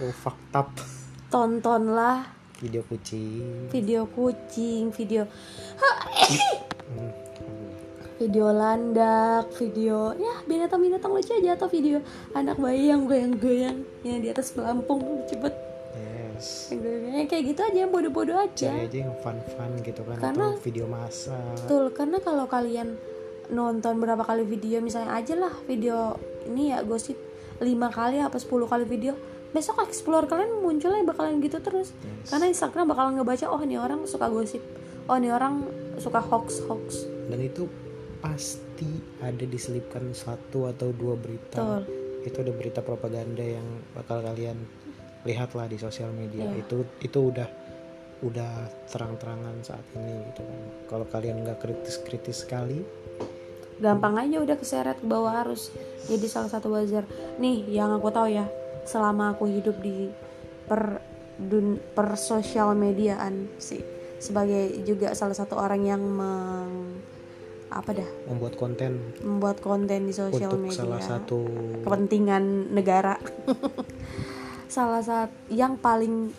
Oh 0.00 0.12
fucked 0.12 0.54
up. 0.56 0.68
Tontonlah 1.32 2.43
video 2.64 2.80
kucing. 2.88 3.68
Video 3.68 4.00
kucing 4.08 4.88
video. 4.88 5.28
Hmm, 6.88 7.12
video 8.16 8.46
landak 8.48 9.52
video 9.60 10.16
ya 10.16 10.40
binatang-binatang 10.48 11.12
lucu 11.12 11.36
aja 11.36 11.60
atau 11.60 11.68
video 11.68 12.00
anak 12.32 12.56
bayi 12.56 12.88
yang 12.88 13.04
goyang-goyang 13.04 13.84
yang 14.00 14.18
di 14.24 14.32
atas 14.32 14.56
pelampung 14.56 15.02
banget 15.28 15.52
yes. 15.92 16.72
Jelas 16.72 17.02
Ya, 17.14 17.22
kayak 17.30 17.44
gitu 17.52 17.60
aja 17.62 17.78
yang 17.86 17.92
bodoh-bodoh 17.92 18.34
aja. 18.34 18.74
Cari 18.74 18.88
aja 18.90 18.98
yang 19.06 19.14
fun 19.20 19.38
fun 19.54 19.70
gitu 19.84 20.00
kan 20.02 20.16
Karena- 20.18 20.50
atau 20.56 20.64
video 20.64 20.86
masa. 20.88 21.36
Betul, 21.54 21.84
karena 21.94 22.18
kalau 22.18 22.48
kalian 22.50 22.96
nonton 23.52 24.00
berapa 24.00 24.24
kali 24.24 24.42
video 24.48 24.80
misalnya 24.80 25.14
aja 25.14 25.36
lah 25.36 25.52
video 25.68 26.16
ini 26.48 26.72
ya 26.72 26.80
gosip 26.80 27.14
5 27.60 27.68
kali 27.92 28.18
apa 28.24 28.40
10 28.40 28.66
kali 28.66 28.88
video 28.88 29.12
besok 29.54 29.86
explore 29.86 30.26
kalian 30.26 30.50
munculnya 30.66 31.06
bakalan 31.06 31.38
gitu 31.38 31.62
terus. 31.62 31.94
Yes. 32.02 32.34
karena 32.34 32.50
Instagram 32.50 32.90
bakalan 32.90 33.22
ngebaca 33.22 33.46
oh 33.54 33.62
ini 33.62 33.78
orang 33.78 34.02
suka 34.10 34.26
gosip. 34.26 34.60
Oh 35.06 35.14
ini 35.14 35.30
orang 35.30 35.62
suka 36.02 36.18
hoax 36.18 36.58
hoax. 36.66 37.06
Dan 37.30 37.38
itu 37.38 37.70
pasti 38.18 38.90
ada 39.22 39.46
diselipkan 39.46 40.10
satu 40.10 40.66
atau 40.66 40.90
dua 40.90 41.14
berita. 41.14 41.62
Betul. 41.62 42.02
itu 42.24 42.40
ada 42.40 42.52
berita 42.56 42.80
propaganda 42.80 43.44
yang 43.44 43.68
bakal 43.92 44.24
kalian 44.24 44.56
lihat 45.28 45.52
lah 45.52 45.68
di 45.70 45.76
sosial 45.78 46.10
media. 46.10 46.50
Iya. 46.50 46.66
itu 46.66 46.76
itu 47.04 47.18
udah 47.30 47.48
udah 48.24 48.52
terang-terangan 48.88 49.60
saat 49.62 49.84
ini 49.94 50.24
gitu 50.32 50.42
kan. 50.42 50.60
Kalau 50.90 51.06
kalian 51.06 51.46
nggak 51.46 51.62
kritis-kritis 51.62 52.42
sekali 52.42 52.82
gampang 53.74 54.14
aja 54.14 54.38
udah 54.38 54.54
keseret 54.54 55.02
ke 55.02 55.06
bawah 55.06 55.42
arus 55.42 55.74
jadi 56.06 56.26
salah 56.26 56.50
satu 56.50 56.72
buzzer. 56.72 57.04
Nih 57.38 57.66
yang 57.68 57.92
aku 57.92 58.08
tahu 58.08 58.32
ya 58.32 58.46
selama 58.84 59.36
aku 59.36 59.48
hidup 59.48 59.80
di 59.80 60.08
per 60.64 61.00
dun, 61.36 61.80
per 61.92 62.14
sosial 62.16 62.76
mediaan 62.78 63.50
sih. 63.58 63.82
Sebagai 64.22 64.80
juga 64.86 65.12
salah 65.12 65.36
satu 65.36 65.58
orang 65.58 65.82
yang 65.84 66.00
meng 66.00 66.72
apa 67.74 67.90
dah? 67.90 68.08
Membuat 68.30 68.54
konten. 68.54 68.92
Membuat 69.20 69.58
konten 69.58 70.06
di 70.08 70.14
sosial 70.14 70.54
media. 70.56 70.86
salah 70.86 71.02
satu 71.02 71.38
kepentingan 71.82 72.72
negara. 72.72 73.18
Salah 74.64 75.06
satu 75.06 75.54
yang 75.54 75.78
paling 75.78 76.34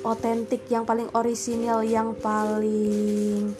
otentik 0.00 0.64
yang 0.72 0.88
paling 0.88 1.04
orisinal 1.12 1.84
yang 1.84 2.16
paling 2.16 3.52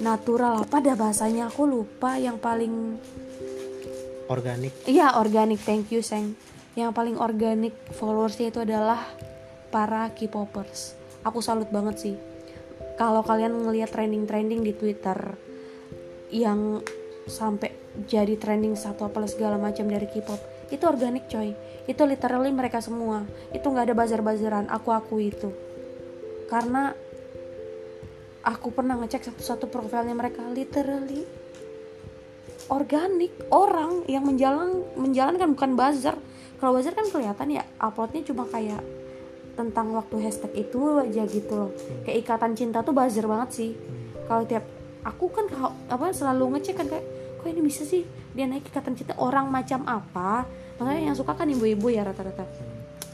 natural 0.00 0.64
apa 0.64 0.80
dah 0.80 0.96
bahasanya? 0.96 1.52
Aku 1.52 1.68
lupa 1.68 2.16
yang 2.16 2.40
paling 2.40 2.96
organik. 4.32 4.72
Iya 4.88 5.20
organik. 5.20 5.60
Thank 5.60 5.92
you 5.92 6.00
Seng 6.00 6.47
yang 6.78 6.94
paling 6.94 7.18
organik 7.18 7.74
followersnya 7.90 8.54
itu 8.54 8.62
adalah 8.62 9.02
para 9.74 10.06
K-popers. 10.14 10.94
Aku 11.26 11.42
salut 11.42 11.66
banget 11.74 11.96
sih. 11.98 12.14
Kalau 12.94 13.26
kalian 13.26 13.66
ngelihat 13.66 13.90
trending-trending 13.90 14.62
di 14.62 14.72
Twitter 14.74 15.34
yang 16.30 16.78
sampai 17.26 17.74
jadi 18.06 18.38
trending 18.38 18.78
satu 18.78 19.10
apa 19.10 19.26
segala 19.26 19.58
macam 19.58 19.90
dari 19.90 20.06
K-pop 20.06 20.38
itu 20.68 20.84
organik 20.84 21.26
coy. 21.26 21.56
Itu 21.88 22.04
literally 22.04 22.52
mereka 22.52 22.84
semua. 22.84 23.24
Itu 23.50 23.72
nggak 23.72 23.90
ada 23.90 23.94
bazar-bazaran. 23.96 24.68
Aku 24.68 24.92
aku 24.92 25.16
itu. 25.18 25.48
Karena 26.46 26.92
aku 28.44 28.68
pernah 28.70 29.00
ngecek 29.00 29.32
satu-satu 29.32 29.72
profilnya 29.72 30.12
mereka. 30.12 30.44
Literally 30.52 31.24
organik 32.68 33.32
orang 33.48 34.04
yang 34.04 34.28
menjalan 34.28 34.84
menjalankan 35.00 35.56
bukan 35.56 35.72
buzzer 35.72 36.16
kalau 36.58 36.74
buzzer 36.74 36.94
kan 36.94 37.06
kelihatan 37.06 37.54
ya 37.54 37.62
uploadnya 37.78 38.22
cuma 38.26 38.44
kayak 38.50 38.82
tentang 39.54 39.90
waktu 39.90 40.22
hashtag 40.22 40.66
itu 40.66 40.78
aja 41.02 41.22
gitu 41.26 41.52
loh. 41.54 41.70
Kayak 42.06 42.16
ikatan 42.22 42.52
cinta 42.54 42.78
tuh 42.82 42.94
buzzer 42.94 43.26
banget 43.26 43.50
sih. 43.54 43.70
Kalau 44.26 44.46
tiap 44.46 44.66
aku 45.02 45.30
kan 45.30 45.46
kalau 45.50 45.70
apa 45.90 46.14
selalu 46.14 46.58
ngecek 46.58 46.74
kan 46.78 46.86
kayak 46.86 47.06
kok 47.38 47.46
ini 47.46 47.62
bisa 47.62 47.82
sih 47.86 48.02
dia 48.34 48.46
naik 48.46 48.70
ikatan 48.70 48.94
cinta 48.94 49.14
orang 49.18 49.50
macam 49.50 49.82
apa? 49.86 50.46
Makanya 50.78 51.10
yang 51.10 51.16
suka 51.18 51.34
kan 51.34 51.50
ibu-ibu 51.50 51.90
ya 51.90 52.06
rata-rata. 52.06 52.46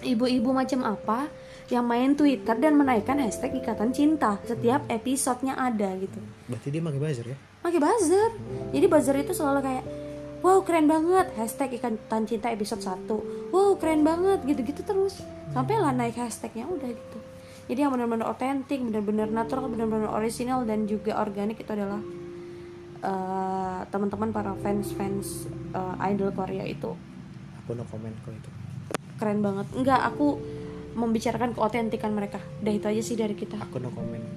Ibu-ibu 0.05 0.53
macam 0.53 0.84
apa 0.84 1.32
yang 1.72 1.88
main 1.88 2.12
Twitter 2.12 2.53
dan 2.61 2.76
menaikkan 2.76 3.16
hashtag 3.24 3.57
ikatan 3.64 3.97
cinta 3.97 4.36
setiap 4.45 4.84
episodenya 4.92 5.57
ada 5.57 5.97
gitu. 5.97 6.20
Berarti 6.45 6.68
dia 6.68 6.80
pakai 6.84 7.01
buzzer 7.01 7.26
ya? 7.32 7.36
Pakai 7.64 7.80
buzzer. 7.80 8.30
Jadi 8.72 8.86
buzzer 8.88 9.16
itu 9.16 9.32
selalu 9.32 9.61
kayak 9.64 9.84
wow 10.45 10.61
keren 10.61 10.84
banget. 10.84 11.32
Hashtag 11.40 11.80
ikatan 11.80 12.28
cinta 12.28 12.53
episode 12.53 12.84
1 12.84 13.09
wow 13.49 13.72
keren 13.80 14.05
banget. 14.05 14.45
Gitu-gitu 14.45 14.84
terus. 14.84 15.24
Sampai 15.57 15.80
lah 15.80 15.97
naik 15.97 16.20
hashtagnya 16.20 16.68
udah 16.68 16.92
gitu. 16.92 17.18
Jadi 17.64 17.80
yang 17.80 17.97
benar-benar 17.97 18.28
otentik 18.28 18.76
benar-benar 18.84 19.32
natural 19.32 19.72
benar-benar 19.72 20.12
original 20.12 20.68
dan 20.68 20.84
juga 20.84 21.16
organik 21.16 21.64
itu 21.64 21.72
adalah 21.72 22.05
eh, 23.01 23.80
teman-teman 23.88 24.36
para 24.36 24.53
fans-fans 24.61 25.49
eh, 25.72 26.09
idol 26.12 26.28
Korea 26.36 26.68
itu. 26.68 26.92
Aku 27.64 27.72
no 27.72 27.88
comment 27.88 28.12
kok 28.20 28.36
itu. 28.36 28.51
Keren 29.16 29.40
banget. 29.40 29.64
Enggak 29.72 30.05
aku 30.05 30.36
membicarakan 30.92 31.57
keotentikan 31.57 32.12
mereka. 32.12 32.38
Udah 32.61 32.72
itu 32.76 32.86
aja 32.86 33.01
sih 33.01 33.16
dari 33.16 33.32
kita. 33.32 33.57
Aku 33.57 33.80
no 33.80 33.88
comment. 33.88 34.28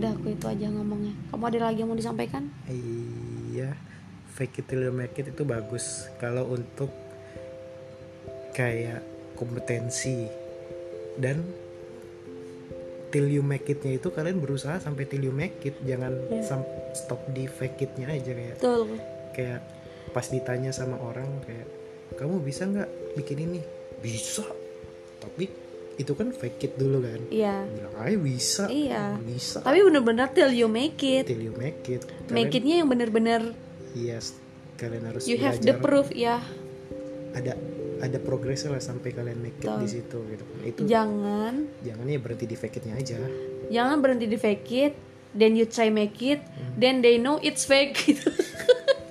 Udah 0.00 0.16
aku 0.16 0.32
itu 0.32 0.48
aja 0.48 0.64
ngomongnya. 0.72 1.12
Kamu 1.28 1.44
ada 1.44 1.68
lagi 1.68 1.84
yang 1.84 1.92
mau 1.92 1.98
disampaikan? 2.00 2.48
Iya 2.64 3.89
fake 4.30 4.62
it 4.62 4.64
till 4.70 4.80
you 4.80 4.94
make 4.94 5.18
it 5.18 5.28
itu 5.28 5.42
bagus. 5.42 6.06
Kalau 6.16 6.46
untuk 6.48 6.88
kayak 8.54 9.02
kompetensi 9.34 10.26
dan 11.18 11.42
till 13.10 13.26
you 13.26 13.42
make 13.42 13.66
itnya 13.66 13.98
itu 13.98 14.08
kalian 14.14 14.38
berusaha 14.38 14.78
sampai 14.78 15.04
till 15.10 15.22
you 15.22 15.34
make 15.34 15.58
it. 15.66 15.74
Jangan 15.82 16.14
sam- 16.46 16.68
stop 16.94 17.22
di 17.34 17.50
fake 17.50 17.90
itnya 17.90 18.10
aja 18.10 18.32
kayak 18.34 18.56
betul. 18.58 18.86
kayak 19.34 19.60
pas 20.10 20.26
ditanya 20.26 20.70
sama 20.74 20.98
orang 20.98 21.26
kayak 21.46 21.66
kamu 22.18 22.42
bisa 22.42 22.66
nggak 22.66 22.90
bikin 23.18 23.38
ini? 23.50 23.60
Bisa. 24.02 24.46
Tapi 25.20 25.46
itu 26.00 26.12
kan 26.16 26.32
fake 26.32 26.60
it 26.64 26.72
dulu 26.80 27.04
kan? 27.04 27.20
Iya. 27.28 27.66
Bilang 27.66 27.94
aja 27.98 28.18
bisa. 28.18 28.64
Iya. 28.66 29.18
bisa. 29.20 29.60
Tapi 29.62 29.78
bener-bener 29.84 30.26
till 30.32 30.50
you 30.50 30.66
make 30.66 30.98
it. 31.02 31.26
Till 31.28 31.42
you 31.42 31.54
make 31.54 31.84
it. 31.86 32.02
Make 32.30 32.50
Kalian- 32.50 32.58
itnya 32.58 32.74
yang 32.82 32.88
bener-bener 32.88 33.42
yes 33.92 34.36
kalian 34.76 35.04
harus 35.06 35.24
you 35.24 35.36
have 35.36 35.58
the 35.58 35.70
belajar. 35.70 35.82
proof 35.82 36.08
ya. 36.10 36.40
Ada 37.30 37.52
ada 38.00 38.18
progresnya 38.18 38.72
lah 38.72 38.80
sampai 38.80 39.12
kalian 39.12 39.38
make 39.38 39.56
it 39.56 39.68
di 39.68 39.86
situ 39.86 40.18
gitu 40.26 40.42
kan. 40.42 40.58
Itu 40.64 40.80
jangan. 40.84 41.68
jangan 41.80 42.04
ya 42.06 42.18
berhenti 42.18 42.44
di 42.44 42.56
fake 42.56 42.76
itnya 42.78 42.94
aja. 42.96 43.18
Jangan 43.68 43.96
berhenti 43.98 44.24
di 44.24 44.34
fake 44.34 44.66
it 44.72 44.94
then 45.30 45.54
you 45.54 45.62
try 45.62 45.86
make 45.88 46.18
it 46.18 46.40
Hmm. 46.40 46.74
then 46.76 46.94
they 46.98 47.14
know 47.14 47.36
it's 47.38 47.62
fake 47.62 47.94
gitu. 48.02 48.26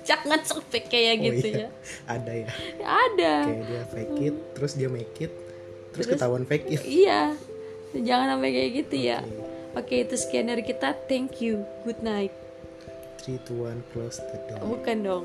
Jangan 0.02 0.42
sok 0.42 0.66
fake 0.68 0.88
kayak 0.88 1.16
Oh 1.16 1.24
gitu 1.24 1.46
iya, 1.48 1.56
ya. 1.56 1.68
Ada 2.04 2.32
ya? 2.34 2.48
Ada. 2.82 3.34
Kayak 3.46 3.62
dia 3.64 3.82
fake 3.88 4.16
it 4.20 4.36
terus 4.52 4.72
dia 4.74 4.88
make 4.90 5.14
it 5.16 5.32
terus, 5.90 6.04
Terus- 6.04 6.18
ketahuan 6.18 6.44
fake 6.44 6.66
it. 6.68 6.82
Iya. 6.82 7.38
Jangan 7.92 8.26
sampai 8.28 8.50
kayak 8.50 8.70
gitu 8.76 8.96
ya. 8.98 9.18
Oke. 9.72 10.02
Itu 10.02 10.14
sekian 10.14 10.46
dari 10.46 10.60
kita. 10.60 10.98
Thank 11.06 11.38
you. 11.38 11.62
Good 11.84 12.02
night 12.02 12.34
three 13.20 13.38
two 13.44 13.68
one 13.68 13.84
close 13.92 14.16
the 14.16 14.38
door. 14.48 14.64
Bukan 14.64 15.04
dong 15.04 15.24